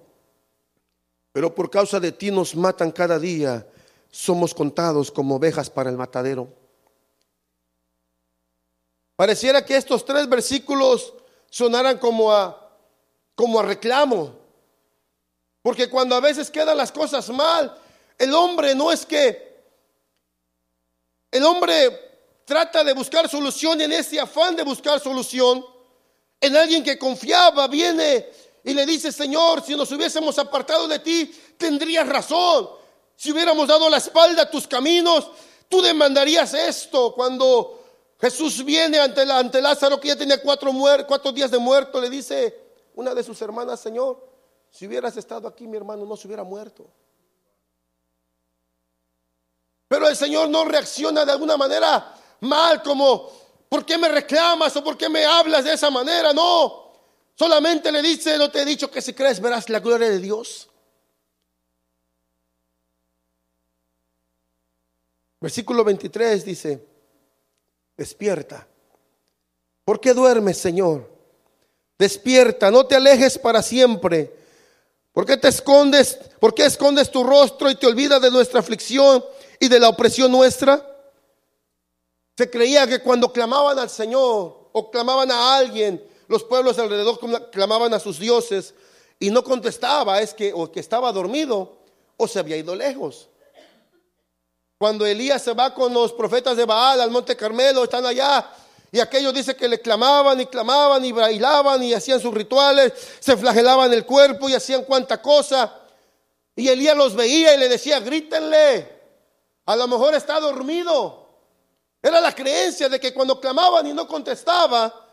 [1.36, 3.66] pero por causa de ti nos matan cada día,
[4.10, 6.48] somos contados como ovejas para el matadero.
[9.16, 11.12] Pareciera que estos tres versículos
[11.50, 12.78] sonaran como a
[13.34, 14.34] como a reclamo.
[15.60, 17.82] Porque cuando a veces quedan las cosas mal,
[18.16, 19.62] el hombre no es que
[21.30, 25.66] el hombre trata de buscar solución en ese afán de buscar solución,
[26.40, 28.26] en alguien que confiaba, viene
[28.66, 32.68] y le dice, Señor, si nos hubiésemos apartado de ti, tendrías razón.
[33.14, 35.30] Si hubiéramos dado la espalda a tus caminos,
[35.68, 37.14] tú demandarías esto.
[37.14, 37.80] Cuando
[38.20, 40.72] Jesús viene ante, ante Lázaro, que ya tenía cuatro,
[41.06, 42.58] cuatro días de muerto, le dice,
[42.96, 44.28] una de sus hermanas, Señor,
[44.68, 46.88] si hubieras estado aquí, mi hermano no se hubiera muerto.
[49.86, 53.30] Pero el Señor no reacciona de alguna manera mal, como,
[53.68, 56.32] ¿por qué me reclamas o por qué me hablas de esa manera?
[56.32, 56.85] No,
[57.36, 60.68] solamente le dice, no te he dicho que si crees verás la gloria de Dios.
[65.40, 66.84] Versículo 23 dice,
[67.96, 68.66] despierta.
[69.84, 71.08] ¿Por qué duermes, Señor?
[71.98, 74.34] Despierta, no te alejes para siempre.
[75.12, 76.18] ¿Por qué te escondes?
[76.40, 79.24] ¿Por qué escondes tu rostro y te olvidas de nuestra aflicción
[79.60, 80.84] y de la opresión nuestra?
[82.36, 87.18] Se creía que cuando clamaban al Señor o clamaban a alguien, los pueblos alrededor
[87.50, 88.74] clamaban a sus dioses
[89.18, 91.76] y no contestaba, es que o que estaba dormido
[92.16, 93.28] o se había ido lejos.
[94.78, 98.50] Cuando Elías se va con los profetas de Baal al monte Carmelo, están allá
[98.92, 103.36] y aquellos dice que le clamaban y clamaban y bailaban y hacían sus rituales, se
[103.36, 105.80] flagelaban el cuerpo y hacían cuanta cosa.
[106.54, 108.96] Y Elías los veía y le decía, grítenle,
[109.66, 111.26] a lo mejor está dormido.
[112.02, 115.05] Era la creencia de que cuando clamaban y no contestaba,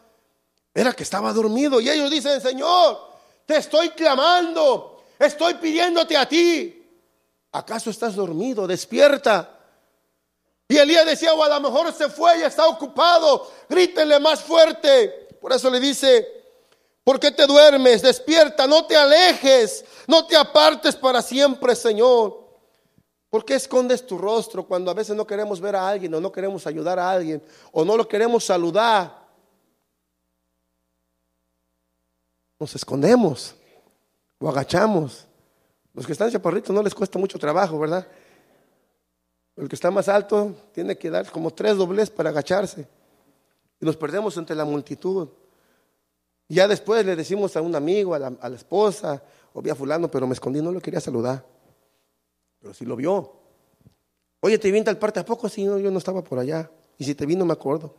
[0.74, 1.80] era que estaba dormido.
[1.80, 3.00] Y ellos dicen, Señor,
[3.46, 6.80] te estoy clamando, estoy pidiéndote a ti.
[7.52, 8.66] ¿Acaso estás dormido?
[8.66, 9.60] Despierta.
[10.68, 15.28] Y Elías decía, o a lo mejor se fue y está ocupado, grítenle más fuerte.
[15.40, 16.28] Por eso le dice,
[17.04, 18.02] ¿por qué te duermes?
[18.02, 22.42] Despierta, no te alejes, no te apartes para siempre, Señor.
[23.30, 26.32] ¿Por qué escondes tu rostro cuando a veces no queremos ver a alguien o no
[26.32, 29.23] queremos ayudar a alguien o no lo queremos saludar?
[32.64, 33.56] Nos escondemos
[34.40, 35.28] o agachamos.
[35.94, 38.08] Los que están chaparritos no les cuesta mucho trabajo, ¿verdad?
[39.58, 42.88] El que está más alto tiene que dar como tres dobles para agacharse.
[43.82, 45.28] Y nos perdemos entre la multitud.
[46.48, 49.22] Ya después le decimos a un amigo, a la, esposa,
[49.52, 51.46] o vi a fulano, pero me escondí, no lo quería saludar.
[52.62, 53.30] Pero si lo vio.
[54.40, 55.20] Oye, ¿te vino tal parte?
[55.20, 55.50] ¿A poco?
[55.50, 56.72] Sí, no, yo no estaba por allá.
[56.98, 57.94] Y si te vino, me acuerdo.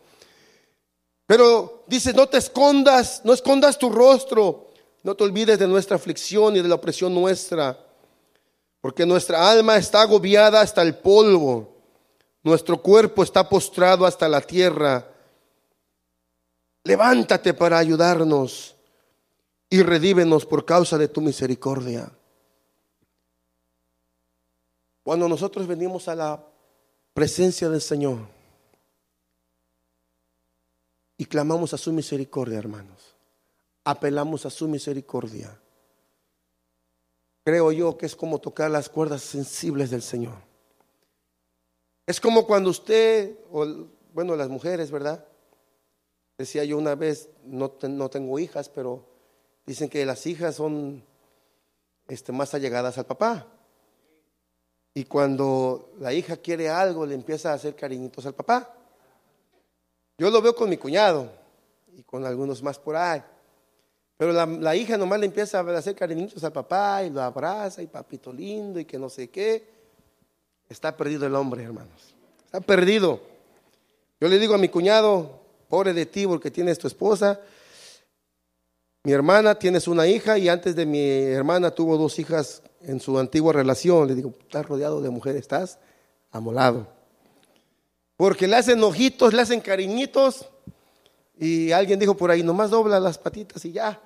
[1.27, 4.71] Pero dice, no te escondas, no escondas tu rostro,
[5.03, 7.79] no te olvides de nuestra aflicción y de la opresión nuestra,
[8.81, 11.77] porque nuestra alma está agobiada hasta el polvo,
[12.43, 15.11] nuestro cuerpo está postrado hasta la tierra.
[16.85, 18.77] Levántate para ayudarnos
[19.71, 22.13] y redívenos por causa de tu misericordia.
[25.03, 26.45] Cuando nosotros venimos a la
[27.15, 28.34] presencia del Señor
[31.17, 33.15] y clamamos a su misericordia, hermanos,
[33.85, 35.61] apelamos a su misericordia,
[37.45, 40.37] creo yo que es como tocar las cuerdas sensibles del Señor.
[42.07, 45.27] Es como cuando usted, o bueno, las mujeres, ¿verdad?
[46.37, 49.07] Decía yo una vez, no, tengo hijas, pero
[49.65, 51.05] dicen que las hijas son
[52.09, 53.47] este, más allegadas al papá.
[54.93, 58.77] Y cuando la hija quiere algo, le empieza a hacer cariñitos al papá.
[60.17, 61.31] Yo lo veo con mi cuñado
[61.97, 63.23] y con algunos más por ahí.
[64.17, 67.87] Pero la, hija nomás le empieza a hacer cariñitos al papá y lo abraza y
[67.87, 69.67] papito lindo y que no sé qué.
[70.69, 72.15] Está perdido el hombre, hermanos.
[72.45, 73.21] Está perdido.
[74.21, 77.41] Yo le digo a mi cuñado, pobre de ti porque tienes tu esposa.
[79.03, 83.19] Mi hermana tienes una hija y antes de mi hermana tuvo dos hijas en su
[83.19, 84.07] antigua relación.
[84.07, 85.79] Le digo, estás rodeado de mujeres, estás
[86.31, 86.94] amolado.
[88.17, 90.47] Porque le hacen ojitos, le hacen cariñitos.
[91.39, 94.01] Y alguien dijo por ahí, nomás dobla las patitas y ya.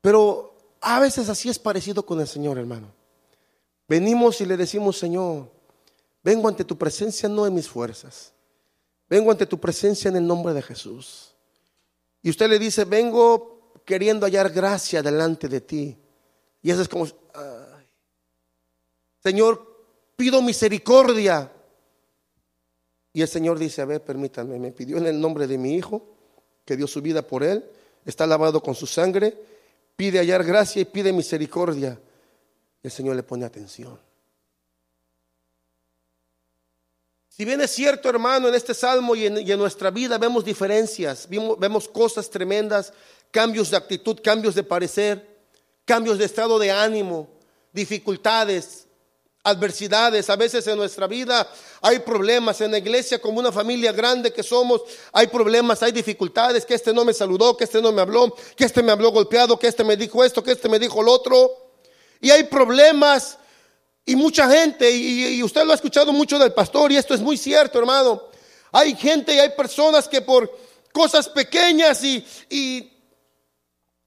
[0.00, 2.92] Pero a veces así es parecido con el Señor, hermano.
[3.88, 5.50] Venimos y le decimos, Señor,
[6.22, 8.32] vengo ante tu presencia no en mis fuerzas.
[9.08, 11.34] Vengo ante tu presencia en el nombre de Jesús.
[12.22, 15.96] Y usted le dice, vengo queriendo hallar gracia delante de ti.
[16.60, 17.06] Y eso es como,
[19.22, 19.66] Señor,
[20.16, 21.50] pido misericordia.
[23.18, 26.06] Y el Señor dice, a ver, permítanme, me pidió en el nombre de mi Hijo,
[26.64, 27.64] que dio su vida por él,
[28.04, 29.36] está lavado con su sangre,
[29.96, 31.98] pide hallar gracia y pide misericordia.
[32.80, 33.98] Y el Señor le pone atención.
[37.28, 41.88] Si bien es cierto, hermano, en este salmo y en, nuestra vida vemos diferencias, vemos
[41.88, 42.92] cosas tremendas,
[43.32, 45.26] cambios de actitud, cambios de parecer,
[45.84, 47.28] cambios de estado de ánimo,
[47.72, 48.86] dificultades,
[49.48, 50.30] adversidades.
[50.30, 51.48] A veces en nuestra vida
[51.80, 52.60] hay problemas.
[52.60, 54.82] En la iglesia, como una familia grande que somos,
[55.12, 56.64] hay problemas, hay dificultades.
[56.64, 59.58] Que este no me saludó, que este no me habló, que este me habló golpeado,
[59.58, 61.72] que este me dijo esto, que este me dijo lo otro.
[62.20, 63.38] Y hay problemas
[64.08, 67.36] y mucha gente, y, usted lo ha escuchado mucho del pastor, y esto es muy
[67.36, 68.22] cierto, hermano.
[68.72, 70.50] Hay gente y hay personas que por
[70.94, 72.90] cosas pequeñas y, y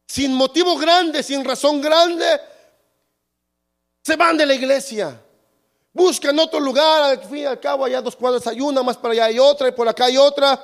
[0.07, 2.25] sin motivo grande, sin razón grande,
[4.03, 5.21] se van de la iglesia.
[5.93, 9.13] Buscan otro lugar, al fin y al cabo, allá dos cuadras hay una, más para
[9.13, 10.63] allá hay otra, y por acá hay otra.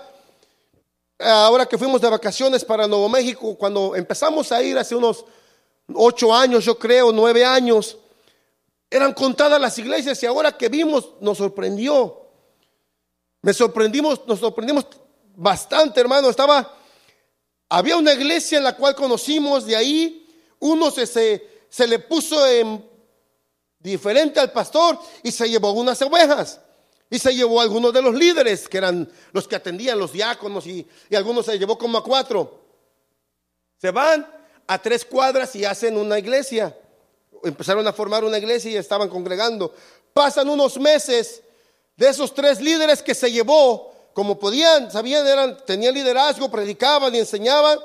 [1.20, 5.26] Ahora que fuimos de vacaciones para Nuevo México, cuando empezamos a ir hace unos
[5.94, 7.98] ocho años, yo creo, nueve años,
[8.90, 12.22] eran contadas las iglesias y ahora que vimos nos sorprendió.
[13.42, 14.88] Me sorprendimos, nos sorprendimos
[15.36, 16.30] bastante, hermano.
[16.30, 16.78] Estaba
[17.70, 20.26] había una iglesia en la cual conocimos, de ahí
[20.60, 22.84] uno se, se, le puso en
[23.88, 26.60] diferente al pastor y se llevó unas ovejas.
[27.10, 30.68] Y se llevó a algunos de los líderes, que eran los que atendían, los diáconos,
[30.68, 32.60] y, algunos se llevó como a cuatro.
[33.78, 34.30] Se van
[34.68, 36.78] a tres cuadras y hacen una iglesia.
[37.44, 39.74] Empezaron a formar una iglesia y estaban congregando.
[40.14, 41.42] Pasan unos meses
[41.96, 47.20] de esos tres líderes que se llevó, como podían, sabían, eran, tenían liderazgo, predicaban y
[47.20, 47.80] enseñaban,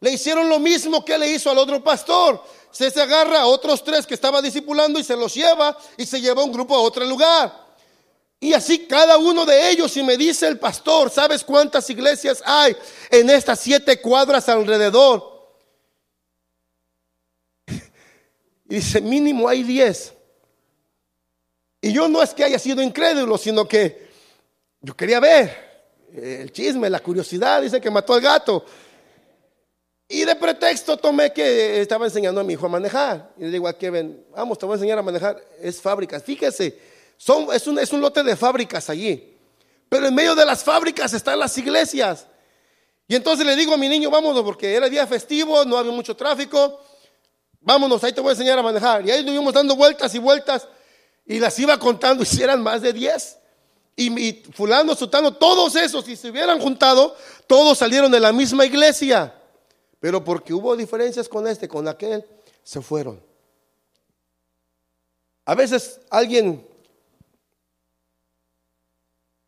[0.00, 2.42] le hicieron lo mismo que le hizo al otro pastor.
[2.70, 6.20] Se, se agarra a otros tres que estaba discipulando y se los lleva y se
[6.20, 7.70] lleva un grupo a otro lugar.
[8.40, 12.74] Y así cada uno de ellos, y me dice el pastor, ¿sabes cuántas iglesias hay
[13.10, 15.30] en estas siete cuadras alrededor?
[18.70, 20.14] Y dice, mínimo hay diez.
[21.82, 24.08] Y yo no es que haya sido incrédulo, sino que
[24.80, 25.70] yo quería ver
[26.14, 28.64] el chisme, la curiosidad, dice que mató al gato.
[30.12, 33.30] Y de pretexto tomé que estaba enseñando a mi hijo a manejar.
[33.38, 35.40] Y le digo a Kevin, vamos, te voy a enseñar a manejar.
[35.62, 36.22] Es fábricas.
[36.24, 36.76] Fíjese,
[37.16, 39.36] son, es, un, es un lote de fábricas allí.
[39.88, 42.26] Pero en medio de las fábricas están las iglesias.
[43.06, 46.16] Y entonces le digo a mi niño, vámonos, porque era día festivo, no había mucho
[46.16, 46.80] tráfico.
[47.60, 49.06] Vámonos, ahí te voy a enseñar a manejar.
[49.06, 50.66] Y ahí estuvimos dando vueltas y vueltas.
[51.24, 53.36] Y las iba contando, y eran más de 10
[53.96, 57.14] y, fulano, sutano, todos esos, si se hubieran juntado,
[57.46, 59.34] todos salieron de la misma iglesia.
[60.00, 62.26] Pero porque hubo diferencias con este, con aquel,
[62.62, 63.22] se fueron.
[65.44, 66.66] A veces alguien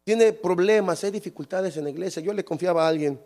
[0.05, 2.23] tiene problemas, hay dificultades en la iglesia.
[2.23, 3.21] Yo le confiaba a alguien.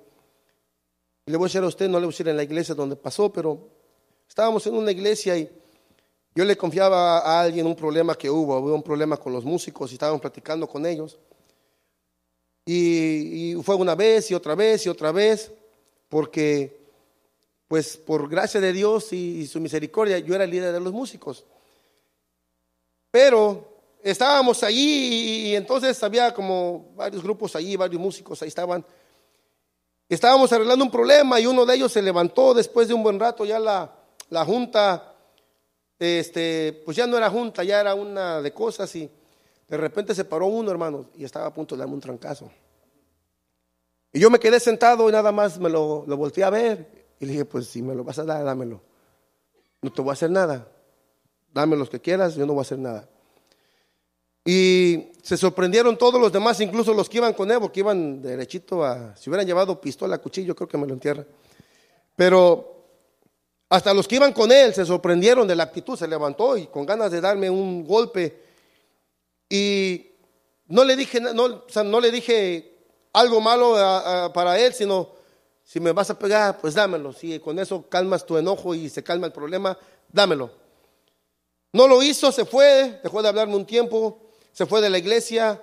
[1.26, 2.96] Le voy a decir a usted, no le voy a decir en la iglesia donde
[2.96, 3.68] pasó, pero
[4.28, 5.50] estábamos en una iglesia y
[6.34, 9.90] yo le confiaba a alguien un problema que hubo, hubo un problema con los músicos
[9.90, 11.18] y estábamos platicando con ellos.
[12.66, 15.50] Y, fue una vez y otra vez y otra vez,
[16.08, 16.85] porque
[17.68, 21.44] pues por gracia de Dios y, su misericordia yo era el líder de los músicos.
[23.10, 28.84] Pero estábamos allí y, entonces había como varios grupos allí, varios músicos ahí estaban.
[30.08, 33.44] Estábamos arreglando un problema y uno de ellos se levantó después de un buen rato,
[33.44, 33.92] ya la,
[34.30, 35.14] la junta
[35.98, 39.10] este, pues ya no era junta, ya era una de cosas y
[39.66, 42.48] de repente se paró uno, hermano, y estaba a punto de darme un trancazo.
[44.12, 47.26] Y yo me quedé sentado y nada más me lo, lo volteé a ver y
[47.26, 48.82] le dije, pues si me lo vas a dar, dámelo.
[49.82, 50.68] No te voy a hacer nada.
[51.52, 53.08] Dame los que quieras, yo no voy a hacer nada.
[54.44, 58.84] Y se sorprendieron todos los demás, incluso los que iban con Evo, que iban derechito
[58.84, 61.24] a, si hubieran llevado pistola, cuchillo, creo que me lo entierra.
[62.14, 62.76] Pero
[63.68, 66.86] hasta los que iban con él se sorprendieron de la actitud, se levantó y con
[66.86, 68.40] ganas de darme un golpe.
[69.48, 70.12] Y
[70.68, 72.76] no le dije, no, no le dije
[73.12, 73.74] algo malo
[74.32, 75.15] para él, sino
[75.66, 77.12] si me vas a pegar, pues dámelo.
[77.12, 79.76] Si con eso calmas tu enojo y se calma el problema,
[80.12, 80.52] dámelo.
[81.72, 84.20] No lo hizo, se fue, dejó de hablarme un tiempo,
[84.52, 85.60] se fue de la iglesia,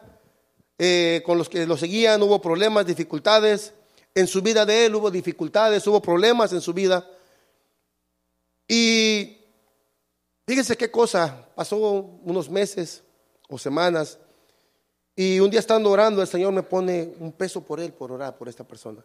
[0.78, 3.74] eh, con los que lo seguían hubo problemas, dificultades.
[4.14, 7.10] En su vida de él hubo dificultades, hubo problemas en su vida.
[8.68, 9.38] Y
[10.46, 13.04] fíjense qué cosa, pasó unos meses
[13.48, 14.20] o semanas
[15.16, 18.38] y un día estando orando el Señor me pone un peso por él, por orar
[18.38, 19.04] por esta persona.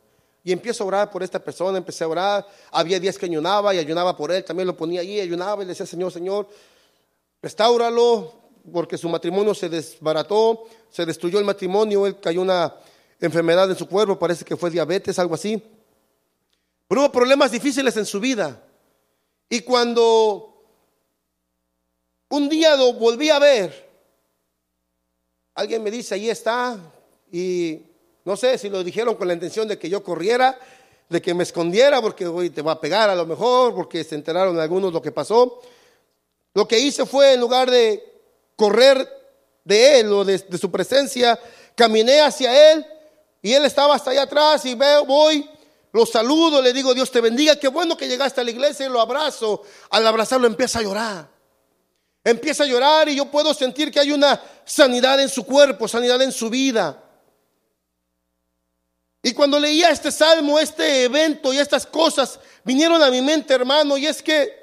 [0.48, 3.78] Y empiezo a orar por esta persona, empecé a orar, había días que ayunaba y
[3.78, 6.48] ayunaba por él, también lo ponía allí, ayunaba y le decía, Señor, Señor,
[7.42, 8.32] restáuralo,
[8.72, 12.74] porque su matrimonio se desbarató, se destruyó el matrimonio, él cayó una
[13.20, 15.62] enfermedad en su cuerpo, parece que fue diabetes, algo así.
[16.88, 18.58] Pero hubo problemas difíciles en su vida.
[19.50, 20.64] Y cuando
[22.30, 23.86] un día lo volví a ver,
[25.54, 26.78] alguien me dice, ahí está,
[27.30, 27.82] y
[28.28, 30.58] no sé si lo dijeron con la intención de que yo corriera,
[31.08, 34.16] de que me escondiera, porque hoy te va a pegar a lo mejor, porque se
[34.16, 35.62] enteraron algunos lo que pasó.
[36.52, 38.04] Lo que hice fue, en lugar de
[38.54, 39.08] correr
[39.64, 41.40] de él o de, de su presencia,
[41.74, 42.84] caminé hacia él
[43.40, 45.48] y él estaba hasta allá atrás y veo, voy
[45.94, 48.90] lo saludo, le digo, Dios te bendiga, qué bueno que llegaste a la iglesia y
[48.90, 49.62] lo abrazo.
[49.88, 51.30] Al abrazarlo empieza a llorar.
[52.22, 56.20] Empieza a llorar y yo puedo sentir que hay una sanidad en su cuerpo, sanidad
[56.20, 57.07] en su vida.
[59.22, 63.96] Y cuando leía este salmo, este evento y estas cosas vinieron a mi mente, hermano,
[63.96, 64.58] y es que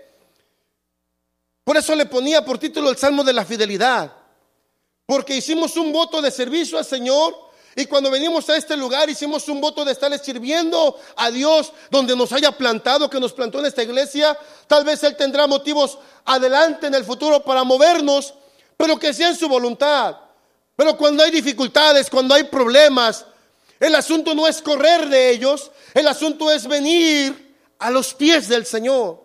[1.63, 4.13] por eso le ponía por título el salmo de la fidelidad.
[5.05, 7.35] Porque hicimos un voto de servicio al Señor
[7.75, 12.15] y cuando venimos a este lugar hicimos un voto de estarle sirviendo a Dios donde
[12.15, 14.37] nos haya plantado, que nos plantó en esta iglesia.
[14.67, 18.33] Tal vez Él tendrá motivos adelante en el futuro para movernos,
[18.77, 20.15] pero que sea en su voluntad.
[20.75, 23.25] Pero cuando hay dificultades, cuando hay problemas,
[23.79, 28.65] el asunto no es correr de ellos, el asunto es venir a los pies del
[28.65, 29.23] Señor.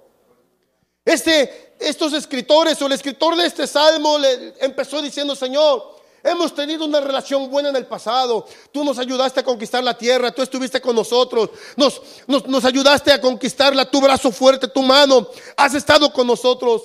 [1.05, 6.84] Este, estos escritores o el escritor de este salmo le empezó diciendo, Señor, Hemos tenido
[6.84, 8.46] una relación buena en el pasado.
[8.72, 13.20] Tú nos ayudaste a conquistar la tierra, tú estuviste con nosotros, nos, nos, ayudaste a
[13.20, 16.82] conquistarla, tu brazo fuerte, tu mano, has estado con nosotros.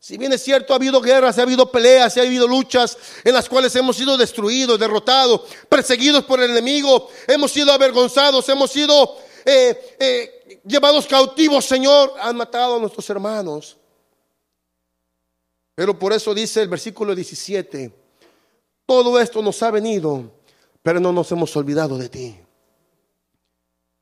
[0.00, 3.48] Si bien es cierto, ha habido guerras, ha habido peleas, ha habido luchas en las
[3.48, 9.96] cuales hemos sido destruidos, derrotados, perseguidos por el enemigo, hemos sido avergonzados, hemos sido eh,
[9.98, 13.76] eh, llevados cautivos, Señor, han matado a nuestros hermanos.
[15.74, 17.92] Pero por eso dice el versículo 17,
[18.86, 20.30] todo esto nos ha venido,
[20.82, 22.40] pero no nos hemos olvidado de ti.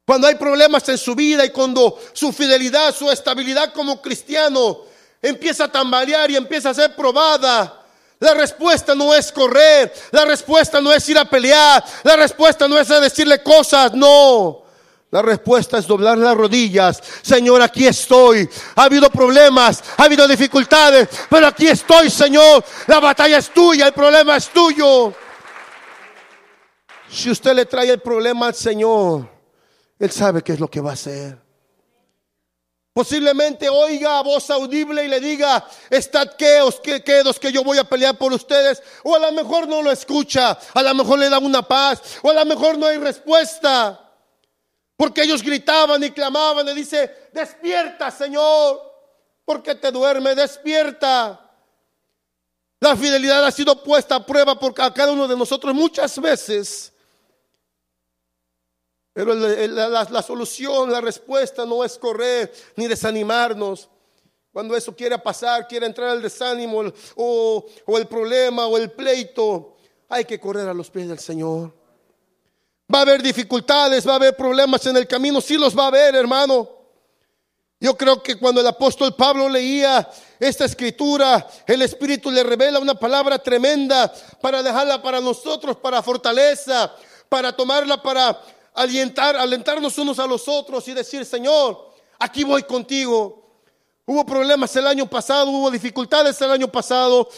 [0.07, 4.85] Cuando hay problemas en su vida y cuando su fidelidad, su estabilidad como cristiano
[5.29, 7.87] empieza a tambalear y empieza a ser probada,
[8.18, 12.79] la respuesta no es correr, la respuesta no es ir a pelear, la respuesta no
[12.79, 14.62] es decirle cosas, no.
[15.11, 17.01] La respuesta es doblar las rodillas.
[17.22, 18.49] Señor, aquí estoy.
[18.74, 22.64] Ha habido problemas, ha habido dificultades, pero aquí estoy, Señor.
[22.87, 25.14] La batalla es tuya, el problema es tuyo.
[27.09, 29.29] Si usted le trae el problema al Señor,
[29.99, 31.46] Él sabe qué es lo que va a hacer.
[32.97, 37.85] Posiblemente oiga voz audible y le diga, estad quedos, que quedos que yo voy a
[37.85, 38.83] pelear por ustedes.
[39.03, 42.31] O a lo mejor no lo escucha, a lo mejor le da una paz, o
[42.31, 44.03] a lo mejor no hay respuesta.
[44.97, 48.81] Porque ellos gritaban y clamaban y dice, despierta Señor,
[49.45, 51.39] porque te duerme, despierta.
[52.81, 56.95] La fidelidad ha sido puesta a prueba por cada uno de nosotros muchas veces.
[59.17, 63.89] Pero la, solución, la respuesta no es correr ni desanimarnos.
[64.53, 66.83] Cuando eso quiera pasar, quiera entrar el desánimo
[67.14, 69.79] o, o el problema o el pleito,
[70.11, 71.73] hay que correr a los pies del Señor.
[72.95, 75.89] Va a haber dificultades, va a haber problemas en el camino, sí los va a
[75.89, 76.69] haber, hermano.
[77.81, 82.95] Yo creo que cuando el apóstol Pablo leía esta escritura, el Espíritu le revela una
[82.95, 84.12] palabra tremenda
[84.43, 86.95] para dejarla para nosotros, para fortaleza,
[87.31, 88.39] para tomarla para
[88.77, 93.43] alentar, alentarnos unos a los otros y decir, Señor, aquí voy contigo.
[94.05, 97.29] Hubo problemas el año pasado, hubo dificultades el año pasado,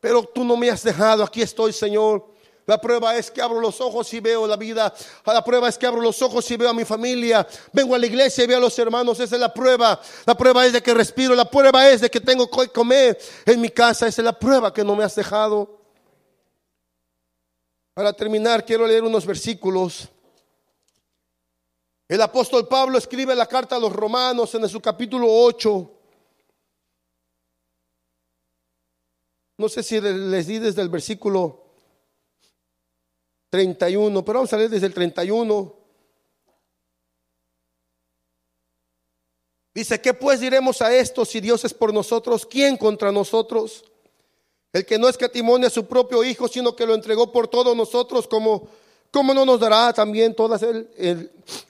[0.00, 2.32] pero tú no me has dejado, aquí estoy, Señor.
[2.66, 4.94] La prueba es que abro los ojos y veo la vida.
[5.26, 7.46] La prueba es que abro los ojos y veo a mi familia.
[7.74, 9.20] Vengo a la iglesia y veo a los hermanos.
[9.20, 10.00] Esa es la prueba.
[10.24, 11.34] La prueba es de que respiro.
[11.34, 14.06] La prueba es de que tengo que comer en mi casa.
[14.06, 15.78] Esa es la prueba que no me has dejado.
[17.92, 20.08] Para terminar, quiero leer unos versículos
[22.08, 25.90] el apóstol Pablo escribe la carta a los romanos en su capítulo 8.
[29.56, 31.64] No sé si les di desde el versículo
[33.50, 35.84] 31, pero vamos a leer desde el 31.
[39.72, 42.46] Dice, ¿qué pues diremos a esto si Dios es por nosotros?
[42.46, 43.84] ¿Quién contra nosotros?
[44.72, 48.28] El que no escatimonia a su propio Hijo, sino que lo entregó por todos nosotros
[48.28, 48.68] como
[49.14, 50.60] ¿Cómo no nos dará también todas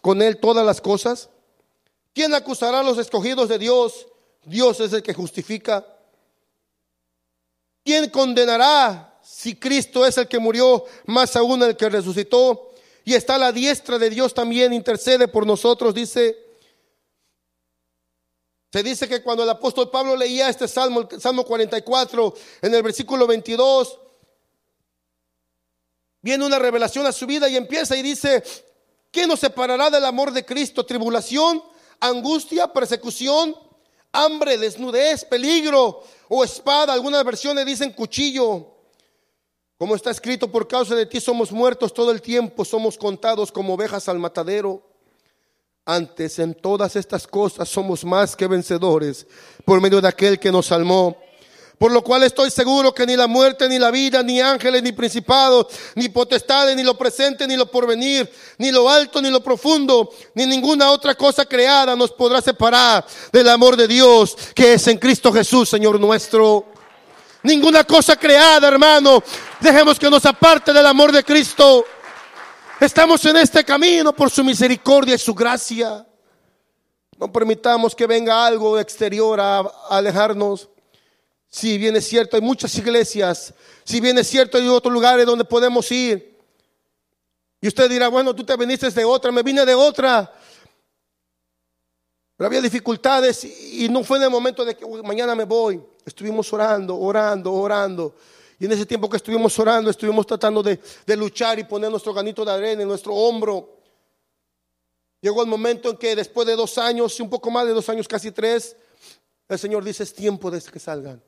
[0.01, 1.29] con él todas las cosas?
[2.15, 4.07] ¿Quién acusará a los escogidos de Dios?
[4.47, 5.87] Dios es el que justifica.
[7.85, 12.71] ¿Quién condenará si Cristo es el que murió, más aún el que resucitó?
[13.05, 16.39] Y está a la diestra de Dios también, intercede por nosotros, dice.
[18.73, 22.83] Se dice que cuando el apóstol Pablo leía este salmo, el Salmo 44, en el
[22.83, 23.99] versículo 22,
[26.25, 28.43] viene una revelación a su vida y empieza y dice,
[29.11, 30.87] ¿qué nos separará del amor de Cristo?
[30.87, 31.63] Tribulación,
[32.01, 33.55] angustia, persecución,
[34.11, 36.95] hambre, desnudez, peligro o espada.
[36.95, 38.69] Algunas versiones dicen cuchillo.
[39.77, 43.75] Como está escrito, por causa de ti somos muertos todo el tiempo, somos contados como
[43.75, 44.83] ovejas al matadero.
[45.85, 49.27] Antes en todas estas cosas somos más que vencedores
[49.67, 51.19] por medio de aquel que nos salmó.
[51.79, 54.93] Por lo cual estoy seguro que ni la muerte, ni la vida, ni ángeles, ni
[54.93, 55.67] principados,
[55.97, 60.47] ni potestades, ni lo presente, ni lo porvenir, ni lo alto, ni lo profundo, ni
[60.47, 65.33] ninguna otra cosa creada nos podrá separar del amor de Dios que es en Cristo
[65.33, 66.67] Jesús, Señor nuestro.
[67.43, 69.23] Ninguna cosa creada, hermano.
[69.61, 71.85] Dejemos que nos aparte del amor de Cristo.
[72.81, 76.07] Estamos en este camino por su misericordia y su gracia.
[77.19, 79.59] No permitamos que venga algo exterior a
[79.91, 80.69] alejarnos.
[81.55, 83.55] Si bien es cierto, hay muchas iglesias.
[83.85, 86.37] Si bien es cierto, hay otros lugares donde podemos ir.
[87.61, 90.35] Y usted dirá, bueno, tú te viniste de otra, me vine de otra.
[92.37, 95.81] Pero había dificultades y no fue en el momento de que mañana me voy.
[96.05, 98.17] Estuvimos orando, orando, orando.
[98.59, 102.13] Y en ese tiempo que estuvimos orando, estuvimos tratando de, de luchar y poner nuestro
[102.13, 103.79] ganito de arena en nuestro hombro.
[105.21, 107.89] Llegó el momento en que después de dos años, y un poco más de dos
[107.89, 108.75] años, casi tres,
[109.49, 111.23] el Señor dice, es tiempo de que salgan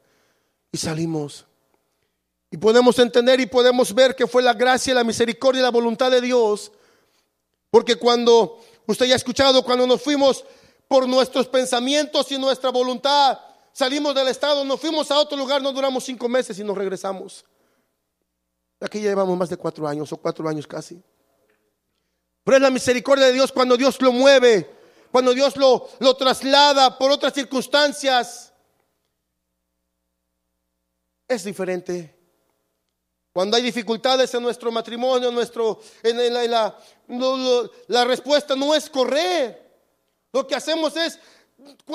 [0.72, 1.46] y salimos.
[2.50, 6.10] Y podemos entender y podemos ver que fue la gracia, la misericordia y la voluntad
[6.10, 6.70] de Dios.
[7.70, 10.44] Porque cuando usted ya ha escuchado, cuando nos fuimos
[10.88, 13.38] por nuestros pensamientos y nuestra voluntad,
[13.72, 17.44] salimos del estado, nos fuimos a otro lugar, no duramos cinco meses y nos regresamos.
[18.80, 21.02] Aquí ya llevamos más de cuatro años o cuatro años casi.
[22.44, 24.70] Pero es la misericordia de Dios cuando Dios lo mueve,
[25.10, 28.52] cuando Dios lo, lo traslada por otras circunstancias
[31.28, 32.14] es diferente.
[33.32, 36.78] Cuando hay dificultades en nuestro matrimonio, nuestro, en la,
[37.88, 39.66] la respuesta no es correr.
[40.32, 41.18] Lo que hacemos es,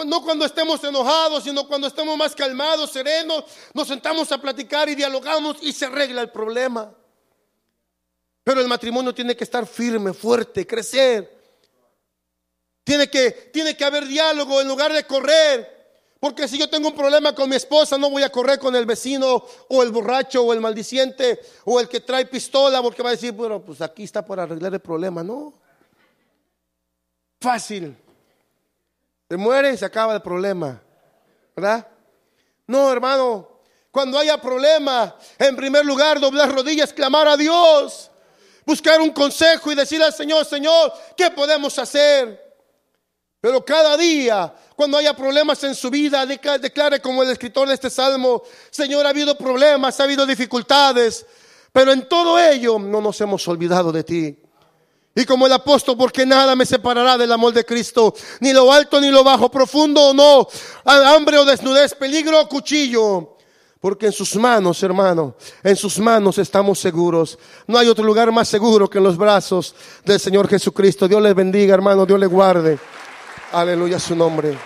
[0.06, 4.96] no cuando estemos enojados, sino cuando estemos más calmados, serenos, nos sentamos a platicar y
[4.96, 6.94] dialogamos y se arregla el problema.
[8.44, 11.40] Pero el matrimonio tiene que estar firme, fuerte, crecer.
[12.84, 15.81] Tiene que, tiene que haber diálogo en lugar de correr.
[16.22, 18.86] Porque si yo tengo un problema con mi esposa, no voy a correr con el
[18.86, 23.14] vecino o el borracho o el maldiciente o el que trae pistola porque va a
[23.14, 25.24] decir, bueno, pues aquí está para arreglar el problema.
[25.24, 25.52] No.
[27.40, 27.98] Fácil.
[29.28, 30.80] Se muere y se acaba el problema.
[31.56, 31.88] ¿Verdad?
[32.68, 33.48] No, hermano.
[33.90, 38.12] Cuando haya problema, en primer lugar, doblar rodillas, clamar a Dios.
[38.64, 42.51] Buscar un consejo y decirle al Señor, Señor, ¿qué podemos hacer?
[43.42, 47.90] Pero cada día cuando haya problemas en su vida, declare como el escritor de este
[47.90, 51.26] salmo, Señor, ha habido problemas, ha habido dificultades,
[51.72, 54.40] pero en todo ello no nos hemos olvidado de ti.
[55.14, 59.02] Y como el apóstol, porque nada me separará del amor de Cristo, ni lo alto
[59.02, 60.48] ni lo bajo, profundo o no,
[60.86, 63.38] hambre o desnudez, peligro o cuchillo.
[63.80, 67.38] Porque en sus manos, hermano, en sus manos estamos seguros.
[67.66, 69.74] No hay otro lugar más seguro que en los brazos
[70.06, 71.08] del Señor Jesucristo.
[71.08, 72.80] Dios les bendiga, hermano, Dios les guarde.
[73.52, 74.58] Aleluya su nombre.